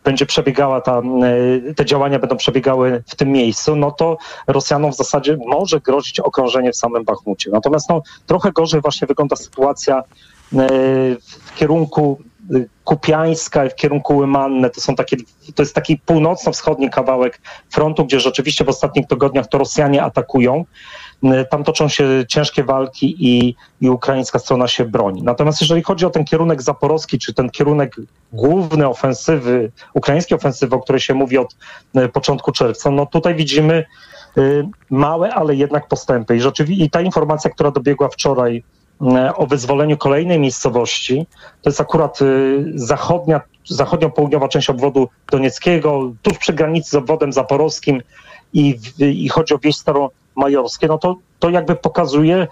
[0.04, 4.96] będzie przebiegała ta, e, te działania będą przebiegały w tym miejscu, no to Rosjanom w
[4.96, 7.52] zasadzie może grozić okrążenie w samym Bachmucie.
[7.52, 10.04] Natomiast no, trochę gorzej właśnie wygląda sytuacja e,
[11.22, 12.20] w kierunku
[12.84, 14.70] Kupiańska i w kierunku Łymanne.
[14.70, 15.18] To, są takie,
[15.56, 20.66] to jest taki północno-wschodni kawałek frontu, gdzie rzeczywiście w ostatnich tygodniach to Rosjanie atakują.
[21.24, 25.24] E, tam toczą się ciężkie walki i, i ukraińska strona się broni.
[25.24, 27.96] Natomiast jeżeli chodzi o ten kierunek zaporowski, czy ten kierunek
[28.34, 31.56] główny ofensywy, ukraińskiej ofensywy, o której się mówi od
[31.96, 33.86] e, początku czerwca, no tutaj widzimy
[34.38, 34.42] e,
[34.90, 36.36] małe, ale jednak postępy.
[36.36, 38.64] I rzeczywiście i ta informacja, która dobiegła wczoraj
[39.36, 41.28] o wyzwoleniu kolejnej miejscowości.
[41.62, 42.20] To jest akurat
[42.76, 48.02] zachodnia, zachodnio-południowa część obwodu donieckiego, tuż przy granicy z obwodem zaporowskim
[48.54, 49.78] i, i chodzi o wieś
[50.34, 50.88] staromajorskie.
[50.88, 52.48] No to, to jakby pokazuje,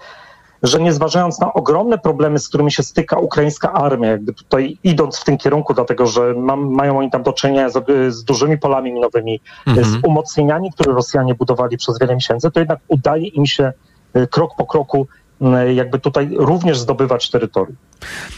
[0.62, 5.18] że nie zważając na ogromne problemy, z którymi się styka ukraińska armia, jakby tutaj idąc
[5.18, 8.92] w tym kierunku, dlatego że mam, mają oni tam do czynienia z, z dużymi polami
[8.92, 9.86] minowymi, mhm.
[9.86, 13.72] z umocnieniami, które Rosjanie budowali przez wiele miesięcy, to jednak udaje im się
[14.16, 15.06] y, krok po kroku
[15.40, 17.76] y, jakby tutaj również zdobywać terytorium.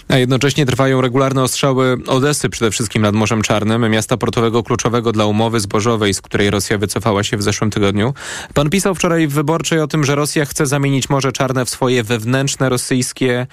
[0.09, 5.27] A jednocześnie trwają regularne ostrzały Odesy, przede wszystkim nad Morzem Czarnym, miasta portowego kluczowego dla
[5.27, 8.15] umowy zbożowej, z której Rosja wycofała się w zeszłym tygodniu.
[8.55, 12.03] Pan pisał wczoraj w Wyborczej o tym, że Rosja chce zamienić Morze Czarne w swoje
[12.03, 13.47] wewnętrzne rosyjskie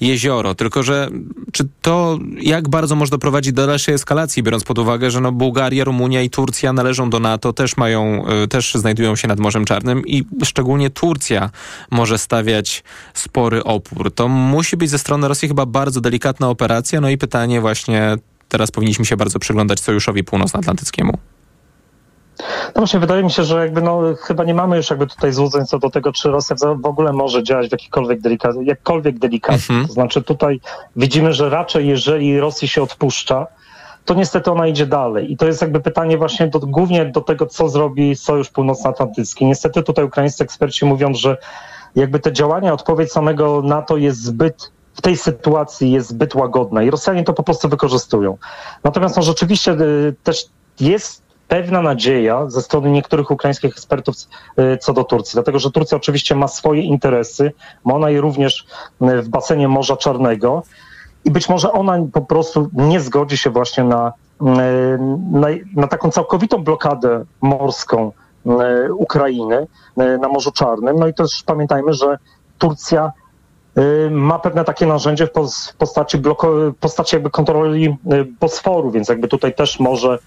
[0.00, 0.54] jezioro.
[0.54, 1.10] Tylko, że
[1.52, 5.84] czy to jak bardzo może doprowadzić do dalszej eskalacji, biorąc pod uwagę, że no Bułgaria,
[5.84, 10.06] Rumunia i Turcja należą do NATO, też mają, y, też znajdują się nad Morzem Czarnym
[10.06, 11.50] i szczególnie Turcja
[11.90, 12.84] może stawiać
[13.14, 14.14] spory opór.
[14.14, 17.00] To musi być ze strony Rosji chyba bardzo delikatna operacja.
[17.00, 18.16] No i pytanie właśnie,
[18.48, 21.18] teraz powinniśmy się bardzo przyglądać Sojuszowi Północnoatlantyckiemu.
[22.66, 25.66] No właśnie, wydaje mi się, że jakby no, chyba nie mamy już jakby tutaj złudzeń
[25.66, 29.74] co do tego, czy Rosja w ogóle może działać w jakikolwiek delikatny, jakkolwiek delikatny.
[29.74, 29.86] Mhm.
[29.86, 30.60] To znaczy tutaj
[30.96, 33.46] widzimy, że raczej jeżeli Rosji się odpuszcza,
[34.04, 35.32] to niestety ona idzie dalej.
[35.32, 39.46] I to jest jakby pytanie właśnie do, głównie do tego, co zrobi Sojusz Północnoatlantycki.
[39.46, 41.36] Niestety tutaj ukraińscy eksperci mówią, że
[41.94, 46.90] jakby te działania, odpowiedź samego NATO jest zbyt w tej sytuacji jest zbyt łagodna i
[46.90, 48.36] Rosjanie to po prostu wykorzystują.
[48.84, 50.46] Natomiast no, rzeczywiście y, też
[50.80, 54.14] jest pewna nadzieja ze strony niektórych ukraińskich ekspertów
[54.58, 57.52] y, co do Turcji, dlatego że Turcja oczywiście ma swoje interesy,
[57.84, 58.66] ma ona je również
[59.02, 60.62] y, w basenie Morza Czarnego
[61.24, 64.44] i być może ona po prostu nie zgodzi się właśnie na, y,
[65.32, 68.12] na, na taką całkowitą blokadę morską
[68.96, 70.96] Ukrainy na Morzu Czarnym.
[70.98, 72.18] No i też pamiętajmy, że
[72.58, 73.12] Turcja
[74.10, 75.30] ma pewne takie narzędzie w
[75.78, 77.96] postaci, bloko, postaci jakby kontroli
[78.40, 80.18] Bosforu, więc jakby tutaj też może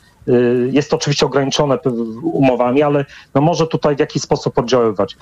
[0.71, 1.77] jest to oczywiście ograniczone
[2.23, 3.05] umowami, ale
[3.35, 5.17] no może tutaj w jakiś sposób oddziaływać.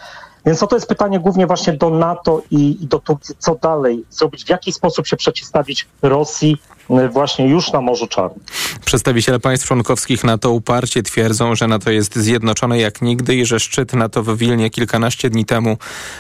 [0.46, 4.06] Więc no to jest pytanie głównie właśnie do NATO i, i do Turcji, co dalej
[4.10, 6.79] zrobić, w jaki sposób się przeciwstawić Rosji y,
[7.12, 8.40] właśnie już na Morzu Czarnym.
[8.86, 13.94] Przedstawiciele państw członkowskich NATO uparcie twierdzą, że NATO jest zjednoczone jak nigdy i że szczyt
[13.94, 15.78] NATO w Wilnie kilkanaście dni temu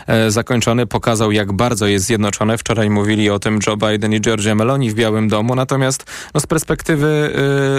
[0.07, 2.57] e, zakończony pokazał, jak bardzo jest zjednoczone.
[2.57, 6.47] Wczoraj mówili o tym Joe Biden i Giorgia Meloni w Białym Domu, natomiast no, z
[6.47, 7.33] perspektywy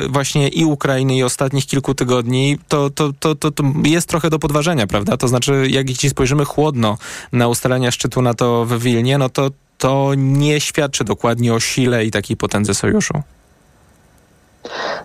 [0.05, 4.31] e, właśnie i Ukrainy i ostatnich kilku tygodni to, to, to, to, to jest trochę
[4.31, 5.16] do podważenia, prawda?
[5.16, 6.98] To znaczy, jak jeśli spojrzymy chłodno
[7.33, 12.10] na ustalenia szczytu NATO w Wilnie, no to to nie świadczy dokładnie o sile i
[12.10, 13.14] takiej potędze sojuszu.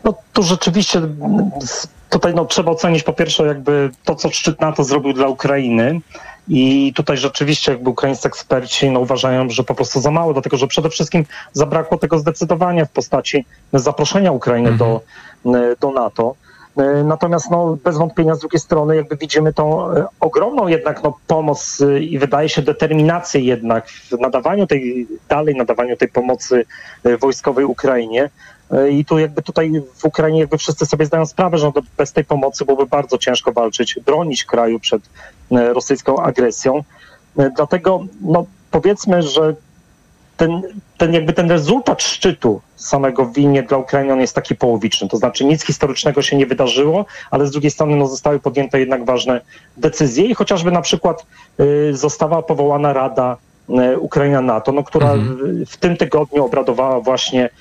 [0.04, 1.02] No tu rzeczywiście
[2.10, 6.02] tutaj no, trzeba ocenić po pierwsze jakby to, co szczyt NATO zrobił dla Ukrainy.
[6.48, 10.68] I tutaj rzeczywiście jakby ukraińscy eksperci no, uważają, że po prostu za mało, dlatego że
[10.68, 14.78] przede wszystkim zabrakło tego zdecydowania w postaci zaproszenia Ukrainy mhm.
[14.78, 15.02] do,
[15.80, 16.36] do NATO.
[16.78, 21.18] E, natomiast no, bez wątpienia z drugiej strony jakby widzimy tą e, ogromną jednak no,
[21.28, 26.66] pomoc e, i wydaje się determinację jednak w nadawaniu tej, dalej nadawaniu tej pomocy
[27.22, 28.30] wojskowej Ukrainie.
[28.90, 32.66] I tu jakby tutaj w Ukrainie jakby wszyscy sobie zdają sprawę, że bez tej pomocy
[32.66, 35.02] byłoby bardzo ciężko walczyć, bronić kraju przed
[35.52, 36.84] rosyjską agresją.
[37.56, 39.56] Dlatego no, powiedzmy, że
[40.38, 40.62] ten,
[40.98, 45.08] ten jakby ten rezultat szczytu samego w Wilnie dla Ukrainy on jest taki połowiczny.
[45.08, 49.06] To znaczy nic historycznego się nie wydarzyło, ale z drugiej strony no, zostały podjęte jednak
[49.06, 49.42] ważne
[49.78, 51.26] decyzje i chociażby na przykład
[51.60, 53.38] y, została powołana Rada
[53.70, 55.66] y, Ukraina-NATO, no, która mhm.
[55.66, 57.52] w tym tygodniu obradowała właśnie y,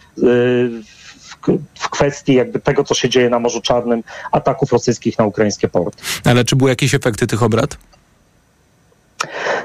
[1.18, 1.36] w,
[1.74, 6.02] w kwestii jakby tego, co się dzieje na Morzu Czarnym, ataków rosyjskich na ukraińskie porty.
[6.24, 7.76] Ale czy były jakieś efekty tych obrad?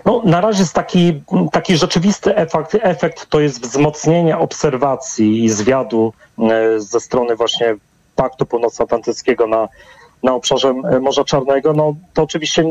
[0.10, 6.13] No, na razie jest taki, taki rzeczywisty efekt, efekt, to jest wzmocnienie obserwacji i zwiadu
[6.39, 7.76] e, ze strony właśnie
[8.15, 9.67] Paktu Północnoatlantyckiego na,
[10.24, 11.74] na obszarze e, Morza Czarnego.
[11.74, 12.63] No, to oczywiście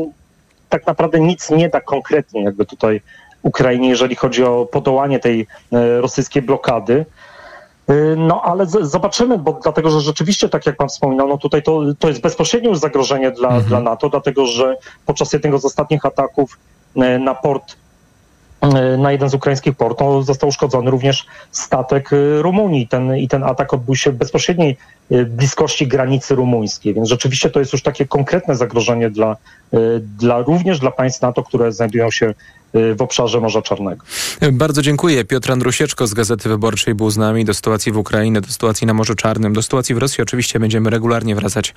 [0.69, 3.01] tak naprawdę nic nie da konkretnie jakby tutaj
[3.41, 7.05] Ukrainie, jeżeli chodzi o podołanie tej e, rosyjskiej blokady.
[8.17, 11.81] No ale z, zobaczymy, bo dlatego, że rzeczywiście, tak jak pan wspominał, no tutaj to,
[11.99, 13.65] to jest bezpośrednie już zagrożenie dla, mhm.
[13.65, 16.57] dla NATO, dlatego że podczas jednego z ostatnich ataków
[16.95, 17.75] na port
[18.61, 22.87] e, na jeden z ukraińskich portów został uszkodzony również statek e, Rumunii.
[22.87, 24.77] Ten, I ten atak odbył się w bezpośredniej
[25.25, 29.37] bliskości granicy rumuńskiej, więc rzeczywiście to jest już takie konkretne zagrożenie dla,
[30.01, 32.33] dla również dla państw NATO, które znajdują się
[32.73, 34.05] w obszarze Morza Czarnego.
[34.51, 35.25] Bardzo dziękuję.
[35.25, 38.93] Piotr Andrusieczko z Gazety Wyborczej był z nami do sytuacji w Ukrainie, do sytuacji na
[38.93, 40.21] Morzu Czarnym, do sytuacji w Rosji.
[40.21, 41.73] Oczywiście będziemy regularnie wracać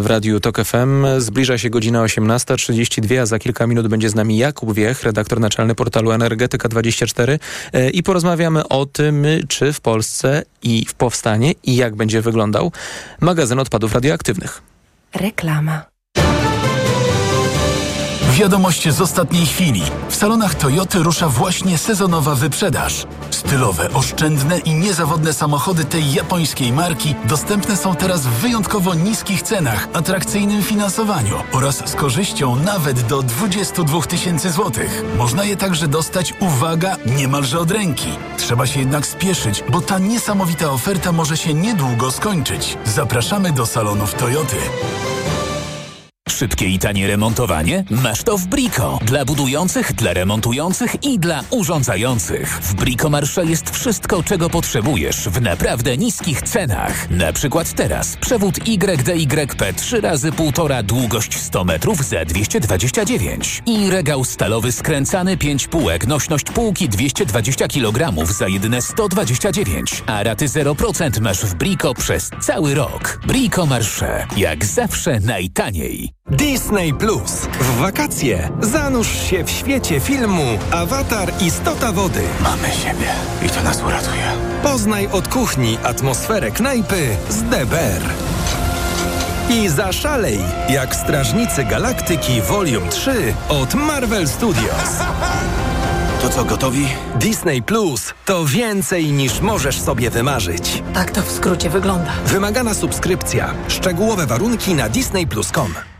[0.00, 1.04] w Radiu TOK FM.
[1.18, 5.74] Zbliża się godzina 18.32, a za kilka minut będzie z nami Jakub Wiech, redaktor naczelny
[5.74, 7.38] portalu Energetyka24
[7.92, 12.72] i porozmawiamy o tym, czy w Polsce i w powstanie i jak będzie wyglądał
[13.20, 14.62] magazyn odpadów radioaktywnych.
[15.14, 15.87] Reklama.
[18.38, 19.82] Wiadomość z ostatniej chwili.
[20.08, 23.06] W salonach Toyoty rusza właśnie sezonowa wyprzedaż.
[23.30, 29.88] Stylowe, oszczędne i niezawodne samochody tej japońskiej marki dostępne są teraz w wyjątkowo niskich cenach,
[29.92, 35.04] atrakcyjnym finansowaniu oraz z korzyścią nawet do 22 tysięcy złotych.
[35.16, 38.08] Można je także dostać, uwaga, niemalże od ręki.
[38.36, 42.78] Trzeba się jednak spieszyć, bo ta niesamowita oferta może się niedługo skończyć.
[42.84, 44.56] Zapraszamy do salonów Toyoty.
[46.28, 47.84] Szybkie i tanie remontowanie?
[47.90, 48.98] Masz to w Brico.
[49.02, 52.60] Dla budujących, dla remontujących i dla urządzających.
[52.62, 57.10] W Brico Marsze jest wszystko, czego potrzebujesz w naprawdę niskich cenach.
[57.10, 64.24] Na przykład teraz przewód YDYP 3 razy 1,5 długość 100 metrów za 229 i regał
[64.24, 71.44] stalowy skręcany 5 półek, nośność półki 220 kg za jedyne 129, a raty 0% masz
[71.44, 73.20] w Brico przez cały rok.
[73.26, 74.26] Brico Marsze.
[74.36, 76.17] Jak zawsze najtaniej.
[76.30, 77.32] Disney Plus.
[77.60, 82.22] W wakacje zanurz się w świecie filmu Awatar Istota Wody.
[82.42, 83.10] Mamy siebie
[83.46, 84.22] i to nas uratuje.
[84.62, 88.02] Poznaj od kuchni atmosferę knajpy z DBR.
[89.50, 90.38] I zaszalej
[90.68, 94.98] jak Strażnicy Galaktyki Volume 3 od Marvel Studios.
[96.22, 96.86] To co, gotowi?
[97.14, 100.82] Disney Plus to więcej niż możesz sobie wymarzyć.
[100.94, 102.10] Tak to w skrócie wygląda.
[102.26, 103.54] Wymagana subskrypcja.
[103.68, 105.97] Szczegółowe warunki na disneyplus.com.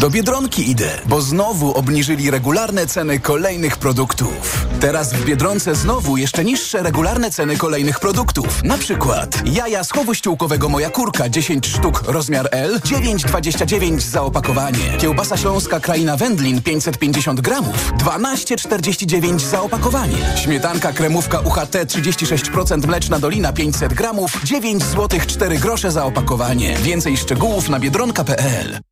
[0.00, 4.66] Do Biedronki idę, bo znowu obniżyli regularne ceny kolejnych produktów.
[4.80, 8.62] Teraz w Biedronce znowu jeszcze niższe regularne ceny kolejnych produktów.
[8.64, 14.98] Na przykład jaja z ściółkowego Moja Kurka 10 sztuk rozmiar L 9,29 za opakowanie.
[14.98, 20.36] Kiełbasa śląska Kraina Wędlin 550 gramów 12,49 za opakowanie.
[20.42, 26.76] Śmietanka kremówka UHT 36% mleczna Dolina 500 gramów 9 zł 4 grosze za opakowanie.
[26.76, 28.91] Więcej szczegółów na biedronka.pl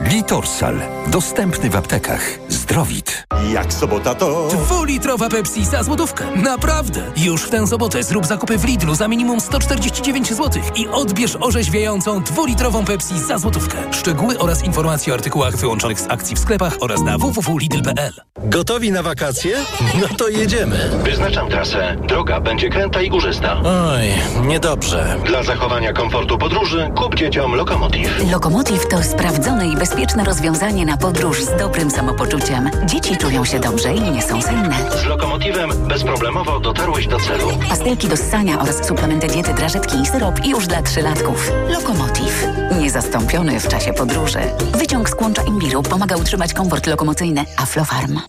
[0.00, 0.80] Litorsal.
[1.06, 2.22] Dostępny w aptekach.
[2.48, 3.26] Zdrowit.
[3.52, 4.48] Jak sobota to...
[4.48, 6.24] Dwulitrowa Pepsi za złotówkę.
[6.36, 7.02] Naprawdę.
[7.16, 12.22] Już w tę sobotę zrób zakupy w Lidlu za minimum 149 zł i odbierz orzeźwiającą
[12.22, 13.76] dwulitrową Pepsi za złotówkę.
[13.90, 18.12] Szczegóły oraz informacje o artykułach wyłączonych z akcji w sklepach oraz na www.lidl.pl.
[18.44, 19.56] Gotowi na wakacje?
[20.00, 20.90] No to jedziemy.
[21.04, 21.96] Wyznaczam trasę.
[22.08, 23.56] Droga będzie kręta i górzysta.
[23.64, 24.02] Oj,
[24.46, 25.16] niedobrze.
[25.26, 28.30] Dla zachowania komfortu podróży kup dzieciom Lokomotiv.
[28.32, 29.85] Lokomotiv to sprawdzone i bezpieczne
[30.24, 32.70] rozwiązanie na podróż z dobrym samopoczuciem.
[32.86, 34.74] Dzieci czują się dobrze i nie są senne.
[35.02, 37.48] Z Lokomotivem bezproblemowo dotarłeś do celu.
[37.68, 41.50] Pastelki do ssania oraz suplementy diety, drażetki i syrop już dla trzylatków.
[41.68, 42.46] Lokomotiv.
[42.80, 44.40] Niezastąpiony w czasie podróży.
[44.78, 47.44] Wyciąg z kłącza imbiru pomaga utrzymać komfort lokomocyjny.
[47.56, 48.20] Aflofarm.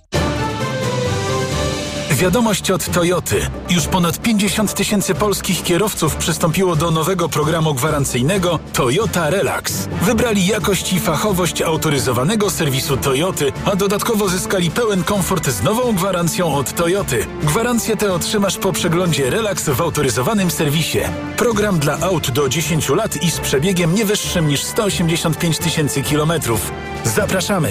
[2.17, 3.49] Wiadomość od Toyoty.
[3.69, 9.87] Już ponad 50 tysięcy polskich kierowców przystąpiło do nowego programu gwarancyjnego Toyota Relax.
[10.01, 16.55] Wybrali jakość i fachowość autoryzowanego serwisu Toyoty, a dodatkowo zyskali pełen komfort z nową gwarancją
[16.55, 17.25] od Toyoty.
[17.43, 20.99] Gwarancję tę otrzymasz po przeglądzie Relax w autoryzowanym serwisie.
[21.37, 26.71] Program dla aut do 10 lat i z przebiegiem nie wyższym niż 185 tysięcy kilometrów.
[27.03, 27.69] Zapraszamy!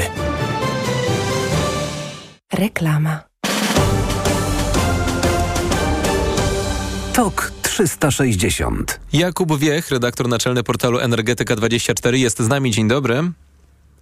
[2.53, 3.36] Reklama.
[7.17, 9.01] TOK 360.
[9.13, 12.71] Jakub Wiech, redaktor naczelny portalu Energetyka24 jest z nami.
[12.71, 13.33] Dzień dobry.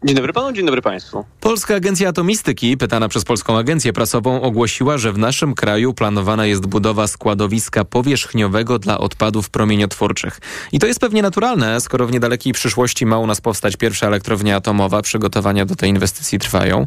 [0.04, 1.24] Dzień dobry panu, dzień dobry państwu.
[1.40, 6.66] Polska Agencja Atomistyki, pytana przez Polską Agencję Prasową, ogłosiła, że w naszym kraju planowana jest
[6.66, 10.40] budowa składowiska powierzchniowego dla odpadów promieniotwórczych.
[10.72, 14.56] I to jest pewnie naturalne, skoro w niedalekiej przyszłości ma u nas powstać pierwsza elektrownia
[14.56, 15.02] atomowa.
[15.02, 16.86] Przygotowania do tej inwestycji trwają.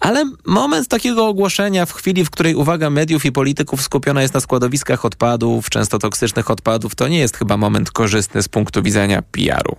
[0.00, 4.40] Ale moment takiego ogłoszenia w chwili, w której uwaga mediów i polityków skupiona jest na
[4.40, 9.76] składowiskach odpadów, często toksycznych odpadów, to nie jest chyba moment korzystny z punktu widzenia PR-u.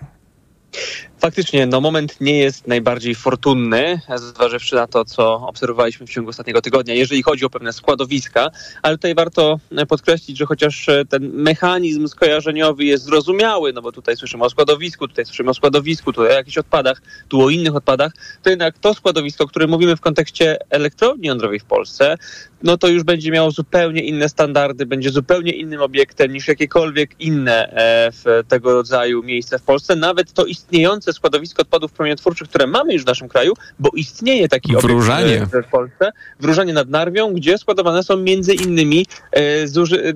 [1.22, 6.62] Faktycznie, no moment nie jest najbardziej fortunny, zważywszy na to, co obserwowaliśmy w ciągu ostatniego
[6.62, 12.84] tygodnia, jeżeli chodzi o pewne składowiska, ale tutaj warto podkreślić, że chociaż ten mechanizm skojarzeniowy
[12.84, 16.58] jest zrozumiały, no bo tutaj słyszymy o składowisku, tutaj słyszymy o składowisku, tutaj o jakichś
[16.58, 18.12] odpadach, tu o innych odpadach,
[18.44, 22.18] to jednak to składowisko, o którym mówimy w kontekście elektrowni jądrowej w Polsce,
[22.64, 27.68] no to już będzie miało zupełnie inne standardy, będzie zupełnie innym obiektem niż jakiekolwiek inne
[27.68, 29.96] e, w tego rodzaju miejsca w Polsce.
[29.96, 34.76] Nawet to istniejące składowisko odpadów promieniotwórczych, które mamy już w naszym kraju, bo istnieje taki
[34.78, 35.38] Wróżanie.
[35.38, 40.14] obiekt w Polsce, Wróżanie nad Narwią, gdzie składowane są między innymi e, zuży,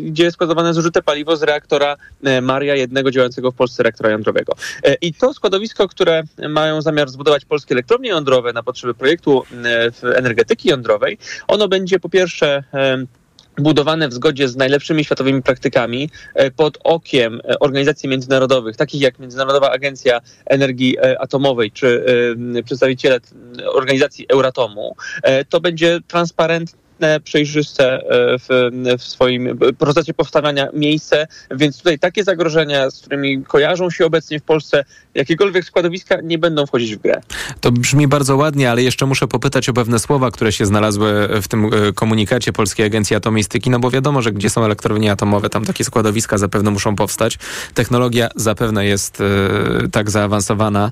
[0.00, 1.96] gdzie jest składowane zużyte paliwo z reaktora
[2.42, 4.52] Maria, jednego działającego w Polsce reaktora jądrowego.
[5.00, 9.44] I to składowisko, które mają zamiar zbudować polskie elektrownie jądrowe na potrzeby projektu
[10.14, 11.18] energetyki jądrowej,
[11.48, 12.64] ono będzie po pierwsze
[13.58, 16.10] budowane w zgodzie z najlepszymi światowymi praktykami
[16.56, 22.04] pod okiem organizacji międzynarodowych, takich jak Międzynarodowa Agencja Energii Atomowej czy
[22.64, 23.20] przedstawiciele
[23.66, 24.96] organizacji Euratomu,
[25.48, 26.00] to będzie
[27.24, 28.02] przejrzyste
[28.48, 34.40] w, w swoim procesie powstawania miejsce, więc tutaj takie zagrożenia, z którymi kojarzą się obecnie
[34.40, 34.84] w Polsce
[35.14, 37.20] jakiekolwiek składowiska, nie będą wchodzić w grę.
[37.60, 41.48] To brzmi bardzo ładnie, ale jeszcze muszę popytać o pewne słowa, które się znalazły w
[41.48, 45.84] tym komunikacie Polskiej Agencji Atomistyki, no bo wiadomo, że gdzie są elektrownie atomowe, tam takie
[45.84, 47.38] składowiska zapewne muszą powstać.
[47.74, 50.90] Technologia zapewne jest e, tak zaawansowana,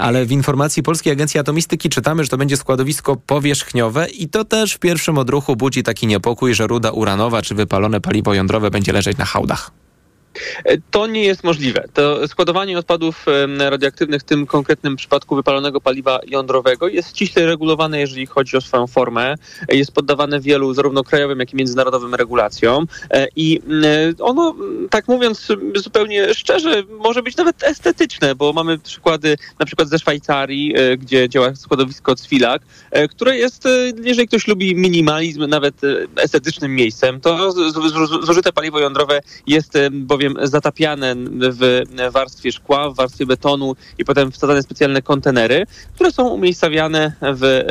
[0.00, 4.74] ale w informacji Polskiej Agencji Atomistyki czytamy, że to będzie składowisko powierzchniowe i to też
[4.74, 9.18] w pierwszym odruchu budzi taki niepokój, że ruda uranowa czy wypalone paliwo jądrowe będzie leżeć
[9.18, 9.83] na hałdach.
[10.90, 11.88] To nie jest możliwe.
[11.94, 13.26] To składowanie odpadów
[13.58, 18.86] radioaktywnych w tym konkretnym przypadku wypalonego paliwa jądrowego jest ściśle regulowane, jeżeli chodzi o swoją
[18.86, 19.34] formę.
[19.68, 22.86] Jest poddawane wielu zarówno krajowym, jak i międzynarodowym regulacjom
[23.36, 23.60] i
[24.20, 24.54] ono,
[24.90, 30.74] tak mówiąc zupełnie szczerze, może być nawet estetyczne, bo mamy przykłady na przykład ze Szwajcarii,
[30.98, 32.62] gdzie działa składowisko Cwilak,
[33.10, 33.64] które jest,
[34.02, 35.74] jeżeli ktoś lubi minimalizm, nawet
[36.16, 37.52] estetycznym miejscem, to
[38.22, 41.14] zużyte paliwo jądrowe jest bowiem zatapiane
[41.50, 47.62] w warstwie szkła, w warstwie betonu i potem wsadzane specjalne kontenery, które są umiejscawiane w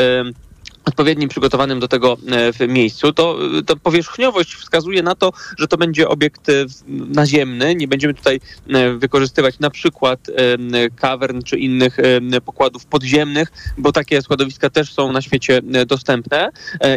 [0.86, 2.18] odpowiednim przygotowanym do tego
[2.60, 3.38] w miejscu, to,
[3.84, 6.48] powierzchniowość wskazuje na to, że to będzie obiekt
[6.88, 7.76] naziemny.
[7.76, 8.40] Nie będziemy tutaj
[8.98, 10.20] wykorzystywać na przykład
[10.96, 11.98] kawern czy innych
[12.46, 16.50] pokładów podziemnych, bo takie składowiska też są na świecie dostępne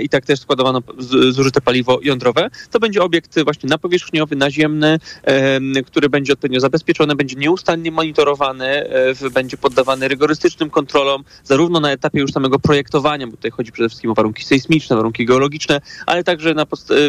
[0.02, 0.82] i tak też składowano
[1.30, 2.50] zużyte paliwo jądrowe.
[2.70, 4.98] To będzie obiekt właśnie napowierzchniowy, naziemny,
[5.86, 8.88] który będzie odpowiednio zabezpieczony, będzie nieustannie monitorowany,
[9.32, 14.10] będzie poddawany rygorystycznym kontrolom, zarówno na etapie już samego projektowania, bo tutaj chodzi przede wszystkim
[14.10, 16.66] o warunki sejsmiczne, warunki geologiczne, ale także na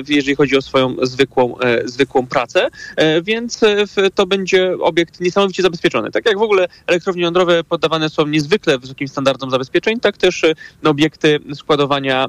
[0.08, 3.62] jeżeli chodzi o swoją zwykłą, e, zwykłą pracę, e, więc
[4.16, 6.12] to będzie obiekt niesamowicie zabezpieczony.
[6.12, 10.46] Tak jak w ogóle elektrownie jądrowe poddawane są niezwykle wysokim standardom zabezpieczeń, tak też
[10.84, 12.28] no, obiekty składowania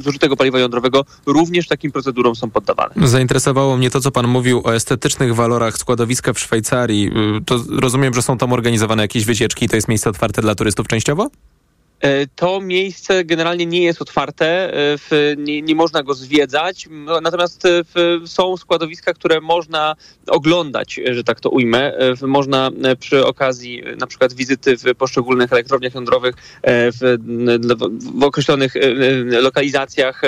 [0.00, 2.94] zużytego paliwa jądrowego również takim procedurom są poddawane.
[3.08, 7.10] Zainteresowało mnie to, co pan mówił o estetycznych walorach składowiska w Szwajcarii.
[7.46, 10.88] To rozumiem, że są tam organizowane jakieś wycieczki i to jest miejsce otwarte dla turystów
[10.88, 11.28] częściowo?
[12.36, 14.72] To miejsce generalnie nie jest otwarte,
[15.36, 16.88] nie, nie można go zwiedzać,
[17.22, 17.62] natomiast
[18.26, 19.96] są składowiska, które można
[20.26, 21.92] oglądać, że tak to ujmę.
[22.22, 22.70] Można
[23.00, 26.34] przy okazji na przykład wizyty w poszczególnych elektrowniach jądrowych
[26.64, 27.16] w,
[28.18, 28.74] w określonych
[29.24, 30.22] lokalizacjach,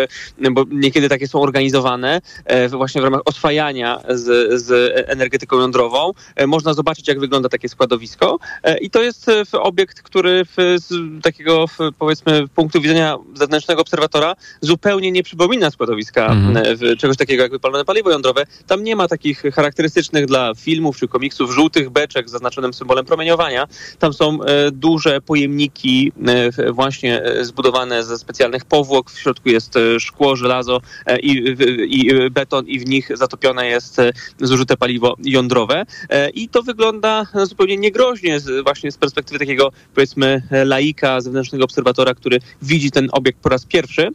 [0.50, 2.20] bo niekiedy takie są organizowane
[2.68, 6.12] właśnie w ramach oswajania z, z energetyką jądrową.
[6.46, 8.38] Można zobaczyć, jak wygląda takie składowisko
[8.80, 10.88] i to jest obiekt, który z
[11.22, 11.59] takiego
[11.98, 16.76] powiedzmy punktu widzenia zewnętrznego obserwatora zupełnie nie przypomina składowiska mhm.
[16.98, 18.44] czegoś takiego jak wypalone paliwo jądrowe.
[18.66, 23.66] Tam nie ma takich charakterystycznych dla filmów czy komiksów żółtych beczek z zaznaczonym symbolem promieniowania.
[23.98, 26.12] Tam są e, duże pojemniki
[26.58, 29.10] e, właśnie e, zbudowane ze specjalnych powłok.
[29.10, 30.80] W środku jest szkło, żelazo
[31.22, 31.56] i,
[31.88, 33.96] i beton i w nich zatopione jest
[34.40, 35.86] zużyte paliwo jądrowe.
[36.34, 42.90] I to wygląda zupełnie niegroźnie właśnie z perspektywy takiego powiedzmy laika zewnętrznego obserwatora, który widzi
[42.90, 44.08] ten obiekt po raz pierwszy.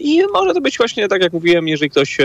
[0.00, 2.18] I może to być właśnie, tak jak mówiłem, jeżeli ktoś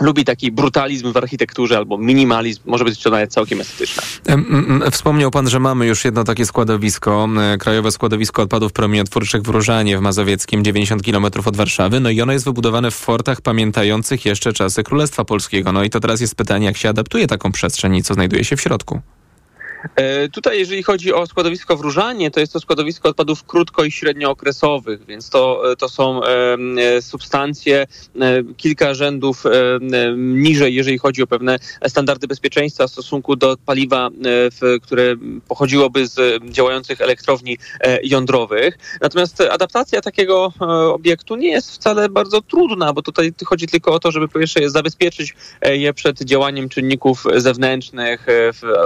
[0.00, 4.02] lubi taki brutalizm w architekturze albo minimalizm, może być to nawet całkiem estetyczne.
[4.90, 7.28] Wspomniał pan, że mamy już jedno takie składowisko,
[7.58, 12.00] Krajowe Składowisko Odpadów Promieniotwórczych w Różanie w Mazowieckim, 90 km od Warszawy.
[12.00, 15.72] No i ono jest wybudowane w fortach pamiętających jeszcze czasy Królestwa Polskiego.
[15.72, 18.56] No i to teraz jest pytanie, jak się adaptuje taką przestrzeń i co znajduje się
[18.56, 19.00] w środku.
[19.96, 23.92] E, tutaj, jeżeli chodzi o składowisko w Różanie, to jest to składowisko odpadów krótko i
[23.92, 27.86] średniookresowych, więc to, e, to są e, substancje
[28.56, 29.44] kilka rzędów
[30.16, 31.58] niżej, jeżeli chodzi o pewne
[31.88, 34.10] standardy bezpieczeństwa w stosunku do paliwa,
[34.82, 35.16] które
[35.48, 37.58] pochodziłoby z działających elektrowni
[38.02, 38.78] jądrowych.
[39.00, 40.52] Natomiast adaptacja takiego
[40.92, 44.70] obiektu nie jest wcale bardzo trudna, bo tutaj chodzi tylko o to, żeby po pierwsze
[44.70, 48.26] zabezpieczyć je przed działaniem czynników zewnętrznych,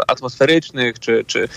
[0.06, 1.48] atmosferycznych, czy, czy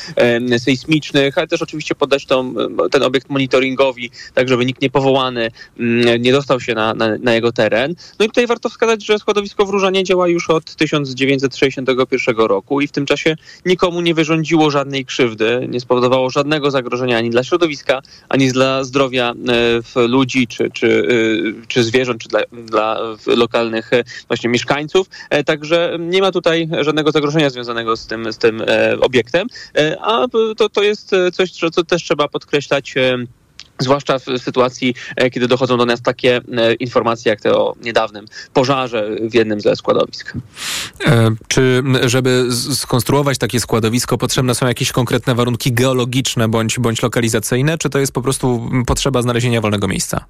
[0.57, 2.53] sejsmicznych, ale też oczywiście poddać tą,
[2.91, 7.51] ten obiekt monitoringowi, tak żeby nikt niepowołany mm, nie dostał się na, na, na, jego
[7.51, 7.95] teren.
[8.19, 9.71] No i tutaj warto wskazać, że składowisko w
[10.03, 15.79] działa już od 1961 roku i w tym czasie nikomu nie wyrządziło żadnej krzywdy, nie
[15.79, 19.33] spowodowało żadnego zagrożenia ani dla środowiska, ani dla zdrowia
[19.95, 21.07] e, ludzi, czy, czy,
[21.61, 25.07] e, czy zwierząt, czy dla, dla lokalnych e, właśnie mieszkańców.
[25.45, 28.63] Także nie ma tutaj żadnego zagrożenia związanego z tym, z tym
[29.01, 29.20] obiektem,
[29.77, 33.17] e, a to, to jest e, coś, co też trzeba podkreślać e,
[33.79, 34.95] zwłaszcza w sytuacji,
[35.31, 36.41] kiedy dochodzą do nas takie
[36.79, 40.33] informacje jak te o niedawnym pożarze w jednym ze składowisk.
[41.47, 47.89] Czy żeby skonstruować takie składowisko potrzebne są jakieś konkretne warunki geologiczne bądź, bądź lokalizacyjne, czy
[47.89, 50.25] to jest po prostu potrzeba znalezienia wolnego miejsca?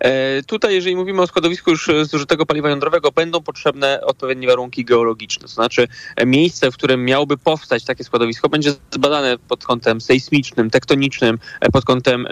[0.00, 5.42] E, tutaj, jeżeli mówimy o składowisku już zużytego paliwa jądrowego, będą potrzebne odpowiednie warunki geologiczne.
[5.42, 10.70] To znaczy e, miejsce, w którym miałoby powstać takie składowisko, będzie zbadane pod kątem sejsmicznym,
[10.70, 12.28] tektonicznym, e, pod kątem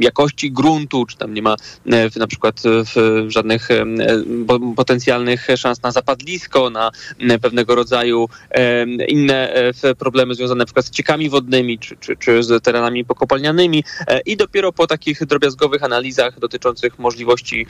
[0.00, 1.56] jakości gruntu, czy tam nie ma
[2.16, 2.62] na przykład
[3.28, 3.68] żadnych
[4.76, 6.90] potencjalnych szans na zapadlisko, na
[7.42, 8.28] pewnego rodzaju
[9.08, 9.54] inne
[9.98, 13.84] problemy związane na przykład z ciekami wodnymi, czy, czy, czy z terenami pokopalnianymi
[14.26, 17.66] i dopiero po takich drobiazgowych analizach dotyczących możliwości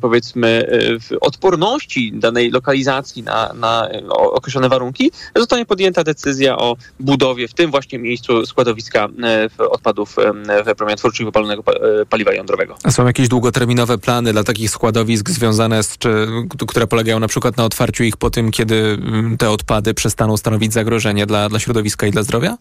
[0.00, 0.68] powiedzmy
[1.12, 7.70] e, odporności danej lokalizacji na, na określone warunki, zostanie podjęta decyzja o budowie w tym
[7.70, 9.08] właśnie miejscu składowiska
[9.58, 10.16] e, odpadów
[10.76, 12.76] promieniotwórczych wypalonego e, paliwa jądrowego.
[12.82, 16.26] A są jakieś długoterminowe plany dla takich składowisk związane z, czy,
[16.68, 20.72] które polegają na przykład na otwarciu ich po tym, kiedy mm, te odpady przestaną stanowić
[20.72, 22.56] zagrożenie dla, dla środowiska i dla zdrowia?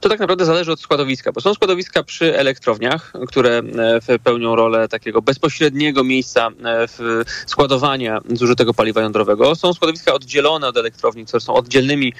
[0.00, 3.62] To tak naprawdę zależy od składowiska, bo są składowiska przy elektrowniach, które
[4.08, 6.86] e, pełnią rolę takiego bezpośredniego miejsca e,
[7.46, 9.54] składowania zużytego paliwa jądrowego.
[9.54, 12.12] Są składowiska oddzielone od elektrowni, które są oddzielnymi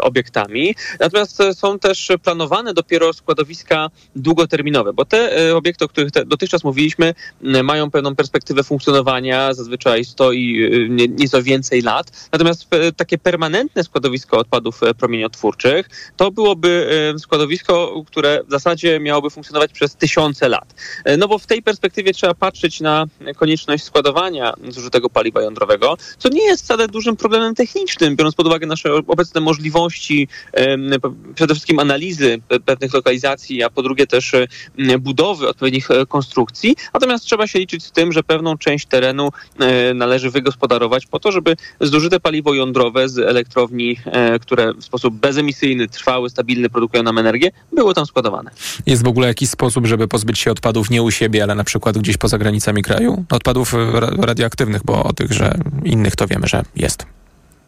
[0.00, 0.74] obiektami.
[1.00, 7.14] Natomiast e, są też planowane dopiero składowiska długoterminowe, bo te obiekty, o których dotychczas mówiliśmy,
[7.62, 10.70] mają pewną perspektywę funkcjonowania, zazwyczaj 100 i
[11.18, 12.28] nieco więcej lat.
[12.32, 12.66] Natomiast
[12.96, 20.48] takie permanentne składowisko odpadów promieniotwórczych to byłoby składowisko, które w zasadzie miałoby funkcjonować przez tysiące
[20.48, 20.74] lat.
[21.04, 23.06] E, no bo w tej perspektywie trzeba patrzeć na
[23.36, 28.66] konieczność składowania zużytego paliwa jądrowego, co nie jest wcale dużym problemem technicznym, biorąc pod uwagę
[28.66, 30.28] nasze obecne możliwości,
[31.34, 34.32] przede wszystkim analizy pewnych lokalizacji, a po drugie też
[35.00, 36.76] budowy odpowiednich e, konstrukcji.
[36.94, 41.32] Natomiast trzeba się liczyć z tym, że pewną część terenu e, należy wygospodarować po to,
[41.32, 43.96] żeby zużyte paliwo jądrowe z elektrowni,
[44.40, 48.50] które w sposób bezemisyjny, trwały, stabilny produkują nam energię, było tam składowane.
[48.86, 51.98] Jest w ogóle jakiś sposób, żeby pozbyć się odpadów nie u siebie, ale na przykład
[51.98, 53.24] gdzieś poza granicami kraju?
[53.30, 53.74] Odpadów
[54.18, 57.06] radioaktywnych, bo o tych, że innych to wiemy, że jest.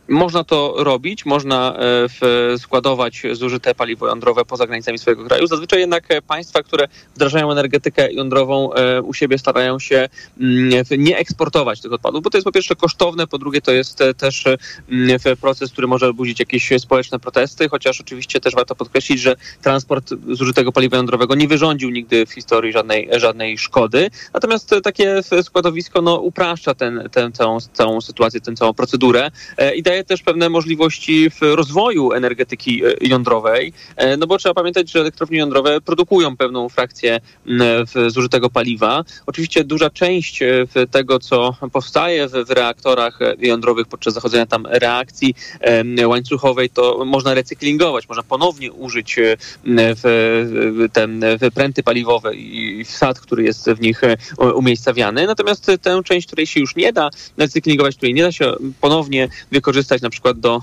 [0.08, 1.76] Można to robić, można
[2.22, 5.46] e, składować zużyte paliwo jądrowe poza granicami swojego kraju.
[5.46, 10.08] Zazwyczaj jednak e, państwa, które wdrażają energetykę jądrową e, u siebie starają się
[10.40, 13.98] mm, nie eksportować tych odpadów, bo to jest po pierwsze kosztowne, po drugie to jest
[14.16, 14.44] też
[14.90, 20.10] mm, proces, który może budzić jakieś społeczne protesty, chociaż oczywiście też warto podkreślić, że transport
[20.28, 24.10] zużytego paliwa jądrowego nie wyrządził nigdy w historii żadnej, żadnej szkody.
[24.34, 29.30] Natomiast takie składowisko no, upraszcza tę ten, całą, całą sytuację, tę całą procedurę
[29.76, 34.54] i daje daje też pewne możliwości w rozwoju energetyki e, jądrowej, e, no bo trzeba
[34.54, 37.20] pamiętać, że elektrownie jądrowe produkują pewną frakcję
[38.08, 39.04] zużytego paliwa.
[39.26, 45.34] Oczywiście duża część e, tego, co powstaje w, reaktorach jądrowych podczas zachodzenia tam reakcji
[46.06, 49.16] łańcuchowej, to można recyklingować, można ponownie użyć
[49.64, 51.24] w, ten,
[51.54, 54.02] pręty paliwowe i wsad, który jest w nich
[54.54, 55.26] umiejscowiany.
[55.26, 59.83] Natomiast tę część, której się już nie da recyklingować, której nie da się ponownie wykorzystać,
[59.84, 60.62] wykorzystać na przykład do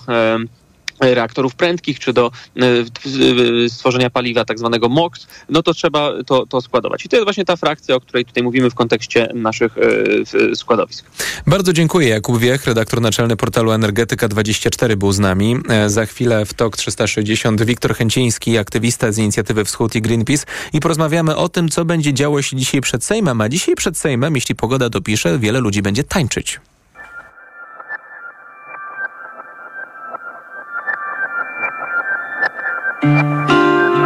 [1.01, 6.61] reaktorów prędkich, czy do e, stworzenia paliwa tak zwanego MOX, no to trzeba to, to
[6.61, 7.05] składować.
[7.05, 11.05] I to jest właśnie ta frakcja, o której tutaj mówimy w kontekście naszych e, składowisk.
[11.47, 12.09] Bardzo dziękuję.
[12.09, 15.57] Jakub Wiech, redaktor naczelny portalu Energetyka24 był z nami.
[15.69, 20.80] E, za chwilę w TOK 360 Wiktor Chęciński, aktywista z inicjatywy Wschód i Greenpeace i
[20.80, 23.41] porozmawiamy o tym, co będzie działo się dzisiaj przed Sejmem.
[23.41, 26.59] A dzisiaj przed Sejmem, jeśli pogoda dopisze, wiele ludzi będzie tańczyć.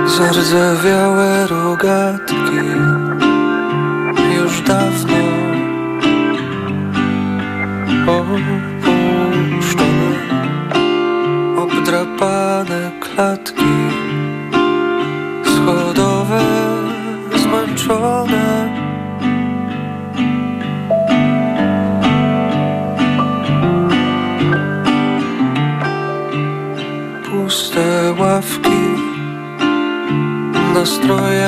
[0.05, 2.65] Zardzewiałe rogatki
[4.35, 5.15] Już dawno
[8.07, 9.35] Opuszczone.
[11.57, 13.75] Obdrapane klatki
[15.43, 16.43] Schodowe
[17.35, 18.44] Zmęczone
[30.85, 31.47] Nastroje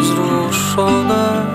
[0.00, 1.46] wzruszone.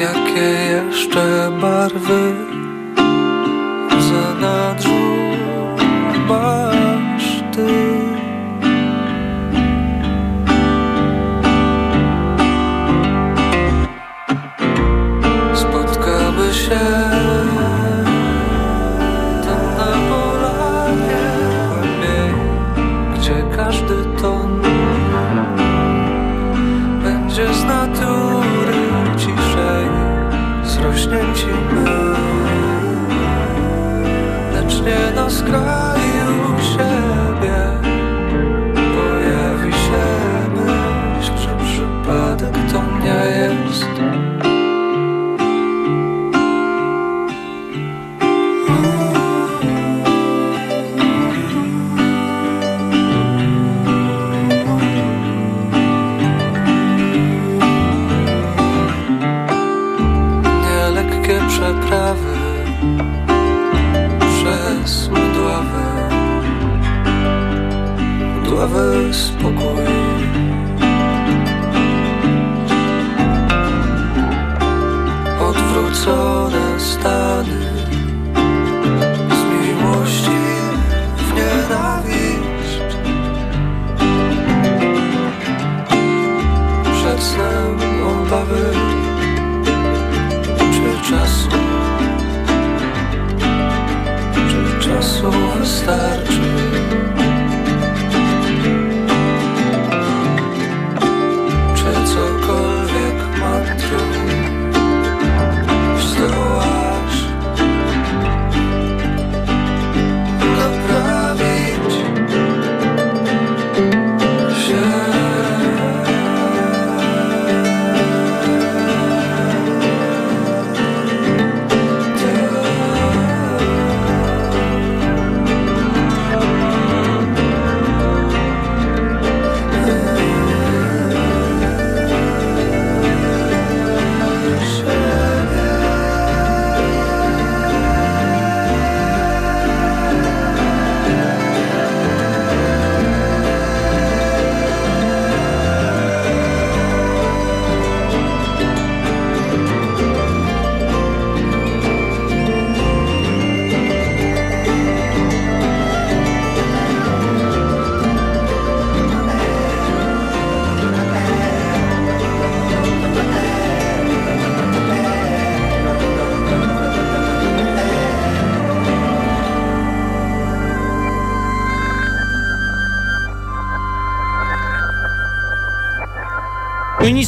[0.00, 2.21] Jakie jeszcze barwy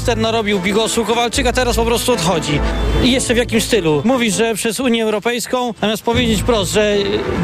[0.05, 2.61] Minister narobił bigosu, Kowalczyk, a teraz po prostu odchodzi.
[3.05, 4.02] I jeszcze w jakim stylu?
[4.05, 6.96] Mówi, że przez Unię Europejską, zamiast powiedzieć wprost, że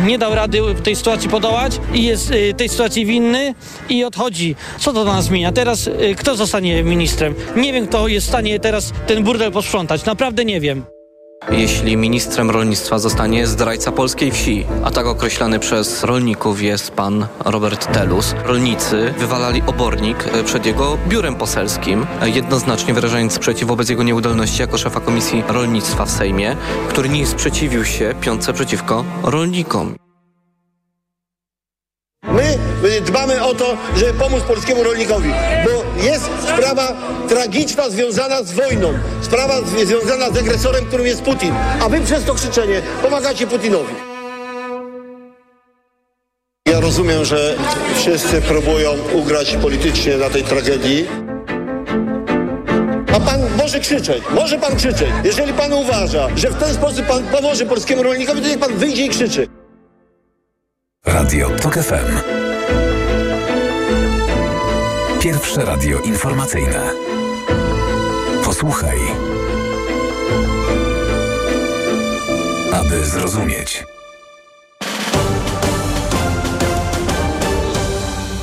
[0.07, 3.55] nie dał rady tej sytuacji podołać i jest y, tej sytuacji winny
[3.89, 4.57] i odchodzi.
[4.79, 5.53] Co to dla nas zmienia?
[5.53, 7.35] Teraz y, kto zostanie ministrem?
[7.57, 10.05] Nie wiem, kto jest w stanie teraz ten burdel posprzątać.
[10.05, 11.00] Naprawdę nie wiem.
[11.49, 17.93] Jeśli ministrem rolnictwa zostanie zdrajca polskiej wsi, a tak określany przez rolników jest pan Robert
[17.93, 24.03] Telus, rolnicy wywalali obornik e, przed jego biurem poselskim, e, jednoznacznie wyrażając sprzeciw wobec jego
[24.03, 26.57] nieudolności jako szefa Komisji Rolnictwa w Sejmie,
[26.89, 29.95] który nie sprzeciwił się piątce przeciwko rolnikom.
[32.83, 35.31] My dbamy o to, żeby pomóc polskiemu rolnikowi,
[35.65, 36.93] bo jest sprawa
[37.29, 38.93] tragiczna związana z wojną,
[39.23, 43.95] sprawa związana z agresorem, którym jest Putin, a wy przez to krzyczenie pomagacie Putinowi.
[46.69, 47.57] Ja rozumiem, że
[47.95, 51.07] wszyscy próbują ugrać politycznie na tej tragedii.
[53.17, 55.09] A pan może krzyczeć, może pan krzyczeć.
[55.25, 59.07] Jeżeli pan uważa, że w ten sposób pan pomoże polskiemu rolnikowi, to niech pan wyjdzie
[59.07, 59.49] i krzyczy.
[61.07, 62.50] Radio TOK FM.
[65.21, 66.93] Pierwsze radio informacyjne.
[68.45, 68.99] Posłuchaj.
[72.73, 73.85] Aby zrozumieć.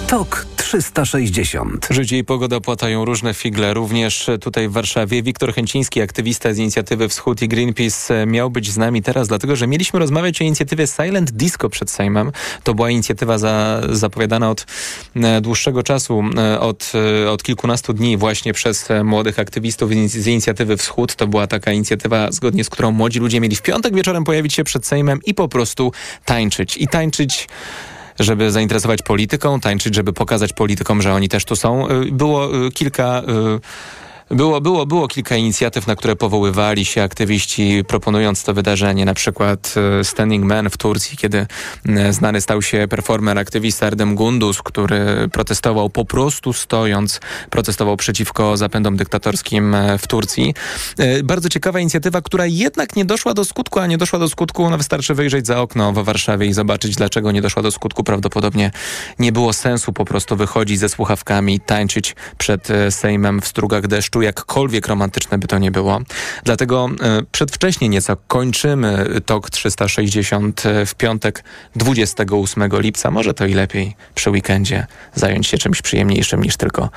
[0.08, 1.88] Tok 360.
[1.90, 5.24] Życie i pogoda płatają różne figle, również tutaj w Warszawie.
[5.24, 9.68] Wiktor Chęciński, aktywista z inicjatywy Wschód i Greenpeace miał być z nami teraz, dlatego że
[9.68, 12.32] mieliśmy rozmawiać o inicjatywie Silent Disco przed Sejmem.
[12.64, 14.66] To była inicjatywa za, zapowiadana od
[15.16, 16.92] e, dłuższego czasu, e, od,
[17.26, 21.16] e, od kilkunastu dni właśnie przez młodych aktywistów z inicjatywy Wschód.
[21.16, 24.64] To była taka inicjatywa, zgodnie z którą młodzi ludzie mieli w piątek wieczorem pojawić się
[24.64, 25.92] przed Sejmem i po prostu
[26.26, 26.78] tańczyć.
[26.78, 27.48] I tańczyć
[28.20, 31.90] żeby zainteresować polityką, tańczyć, żeby pokazać politykom, że oni też tu są.
[31.90, 33.60] Y, było y, kilka y,
[34.32, 39.06] było, było, było kilka inicjatyw, na które powoływali się aktywiści, proponując to wydarzenie.
[39.06, 41.48] Na przykład e, Standing Man w Turcji, kiedy
[41.90, 47.20] e, znany stał się performer, aktywista Erdem Gundus, który protestował po prostu stojąc,
[47.50, 50.54] protestował przeciwko zapędom dyktatorskim e, w Turcji.
[51.24, 54.78] Bardzo ciekawa inicjatywa, która jednak nie doszła do skutku, a nie doszła do skutku, no
[54.78, 58.04] wystarczy wyjrzeć za okno w Warszawie i zobaczyć, dlaczego nie doszła do skutku.
[58.04, 58.72] Prawdopodobnie
[59.20, 64.88] nie było sensu po prostu wychodzić ze słuchawkami, tańczyć przed Sejmem w strugach deszczu jakkolwiek
[64.88, 66.02] romantyczne by to nie było.
[66.44, 71.44] Dlatego e, przedwcześnie nieco kończymy TOK 360 e, w piątek
[71.76, 73.12] 28 lipca.
[73.12, 76.90] Może to i lepiej przy weekendzie zająć się czymś przyjemniejszym niż tylko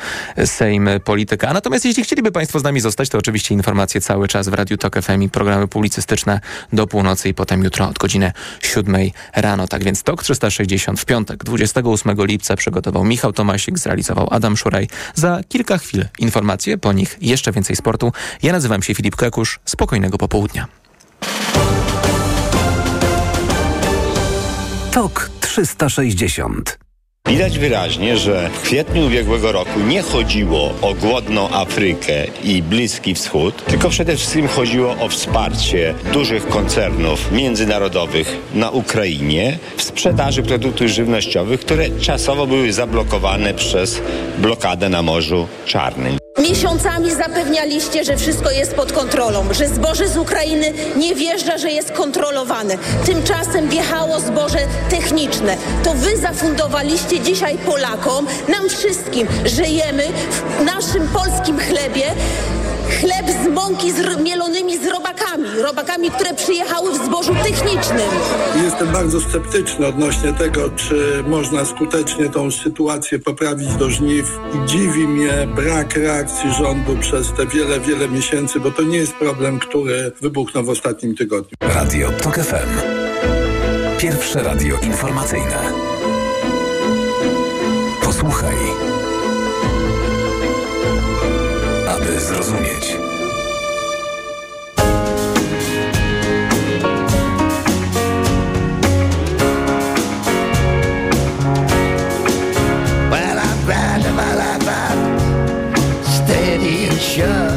[0.44, 1.48] Sejm Polityka.
[1.48, 4.76] A natomiast jeśli chcieliby Państwo z nami zostać, to oczywiście informacje cały czas w Radiu
[4.76, 6.40] TOK FM i programy publicystyczne
[6.72, 8.96] do północy i potem jutro od godziny 7
[9.34, 9.68] rano.
[9.68, 14.88] Tak więc TOK 360 w piątek 28 lipca przygotował Michał Tomasik, zrealizował Adam Szuraj.
[15.14, 18.12] Za kilka chwil informacje, po nich jeszcze więcej sportu.
[18.42, 19.60] Ja nazywam się Filip Kekusz.
[19.64, 20.66] Spokojnego popołudnia.
[24.90, 26.89] TOK 360
[27.30, 33.64] Widać wyraźnie, że w kwietniu ubiegłego roku nie chodziło o głodną Afrykę i Bliski Wschód,
[33.64, 41.60] tylko przede wszystkim chodziło o wsparcie dużych koncernów międzynarodowych na Ukrainie w sprzedaży produktów żywnościowych,
[41.60, 44.00] które czasowo były zablokowane przez
[44.38, 46.20] blokadę na Morzu Czarnym.
[46.38, 51.92] Miesiącami zapewnialiście, że wszystko jest pod kontrolą, że zboże z Ukrainy nie wjeżdża, że jest
[51.92, 52.78] kontrolowane.
[53.06, 54.58] Tymczasem wjechało zboże
[54.90, 55.56] techniczne.
[55.84, 60.04] To wy zafundowaliście dzisiaj Polakom, nam wszystkim, że jemy
[60.58, 62.04] w naszym polskim chlebie
[62.90, 68.10] chleb z mąki z mielonymi z robakami, robakami, które przyjechały w zbożu technicznym.
[68.64, 75.08] Jestem bardzo sceptyczny odnośnie tego, czy można skutecznie tą sytuację poprawić do żniw i dziwi
[75.08, 80.12] mnie brak reakcji rządu przez te wiele, wiele miesięcy, bo to nie jest problem, który
[80.20, 81.56] wybuchnął w ostatnim tygodniu.
[81.60, 83.00] Radio TOK FM.
[83.98, 85.90] Pierwsze radio informacyjne.
[88.20, 88.56] Posłuchaj
[91.88, 92.96] aby zrozumieć.
[103.10, 104.98] Well, I'm grinding my life out,
[106.04, 107.50] steady and sure.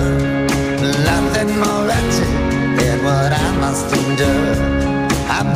[1.05, 2.32] Nothing more wretched
[2.78, 4.53] than what I must endure.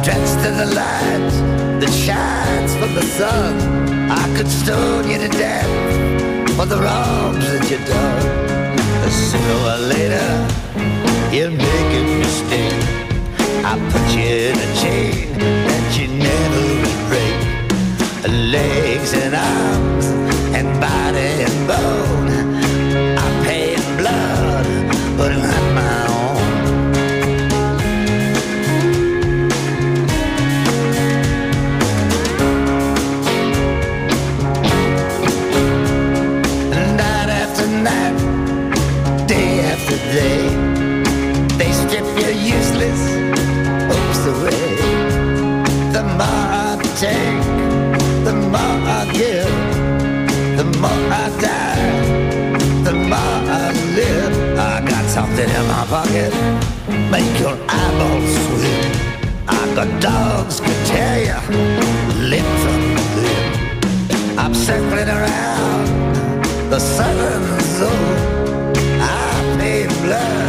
[0.10, 1.32] I'm to the light
[1.82, 3.60] that shines from the sun.
[4.10, 5.68] I could stone you to death
[6.56, 9.12] for the wrongs that you've done.
[9.12, 10.30] Sooner or later,
[11.36, 12.84] you'll make a mistake.
[13.66, 15.38] I put you in a chain
[15.68, 17.40] that you never would break.
[18.52, 20.06] Legs and arms
[20.56, 22.17] and body and bone.
[55.48, 56.34] Something in my pocket,
[57.12, 58.82] make your eyeballs swim.
[59.48, 61.40] I got dogs could tear you
[62.30, 62.82] limb from
[63.24, 64.40] limb.
[64.40, 65.88] I'm circling around
[66.70, 68.76] the southern zone.
[69.00, 70.47] I paid blood,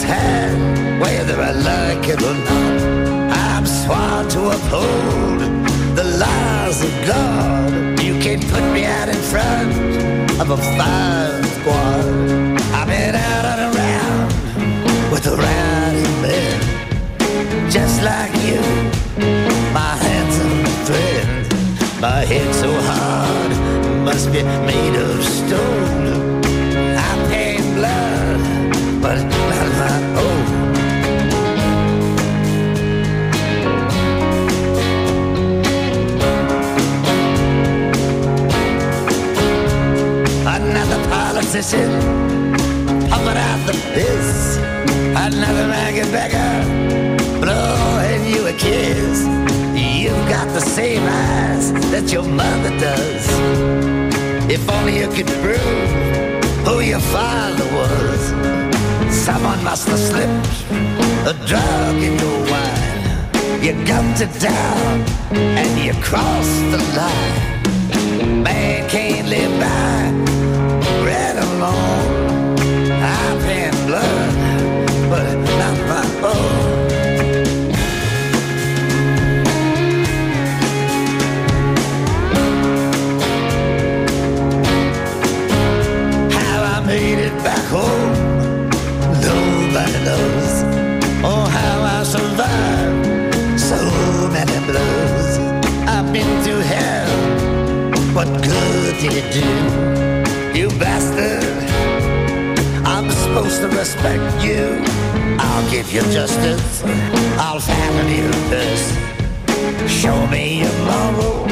[0.00, 2.80] Hand whether I like it or not.
[3.30, 5.40] I'm sworn to uphold
[5.98, 8.00] the laws of God.
[8.00, 9.72] You can't put me out in front
[10.40, 12.06] of a fire squad.
[12.78, 14.30] I've been out and around
[15.12, 18.62] with a riding bed, just like you,
[19.74, 21.32] my handsome friend.
[22.90, 23.52] heart
[24.08, 26.40] must be made of stone.
[27.08, 28.40] I pay blood,
[29.02, 29.51] but
[41.52, 41.90] politician
[43.10, 44.56] pumping out the piss.
[45.14, 46.64] Another maggot beggar
[47.40, 49.26] blowing you a kiss.
[49.76, 53.26] You've got the same eyes that your mother does.
[54.50, 58.20] If only you could prove who your father was.
[59.14, 60.48] Someone must have slipped
[61.28, 63.62] a drug in your wine.
[63.62, 65.00] You come to town
[65.34, 68.42] and you crossed the line.
[68.42, 70.31] Man can't live by
[71.62, 72.58] long.
[73.14, 76.61] I've been blood, but not my own.
[103.82, 104.80] Respect you.
[105.40, 106.84] I'll give you justice,
[107.36, 108.90] I'll fatten you first.
[109.90, 111.48] Show me your moral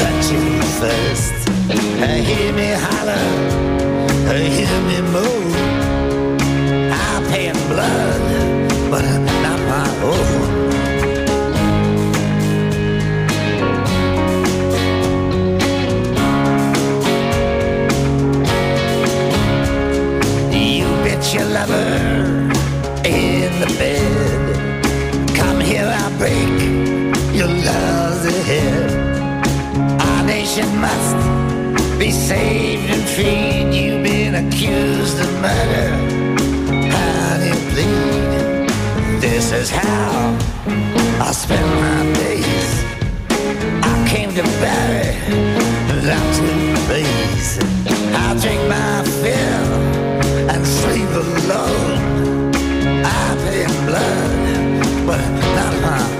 [0.00, 1.34] virtue first.
[2.28, 3.26] Hear me holler,
[4.58, 5.54] hear me move.
[7.02, 8.19] I'll pay in blood,
[21.60, 22.50] never
[23.04, 25.36] in the bed.
[25.36, 26.56] Come here, I'll break
[27.38, 28.90] your love's ahead.
[30.00, 31.16] Our nation must
[31.98, 33.74] be saved and freed.
[33.74, 35.88] You've been accused of murder.
[36.94, 39.20] How do you plead?
[39.20, 40.38] This is how
[41.26, 42.70] I spend my days.
[43.92, 45.12] I came to bury,
[46.08, 46.48] not to
[46.88, 47.58] please.
[48.16, 49.89] I'll drink my fill
[51.50, 52.54] love.
[53.04, 55.20] I pay in blood, but
[55.56, 56.19] not mine.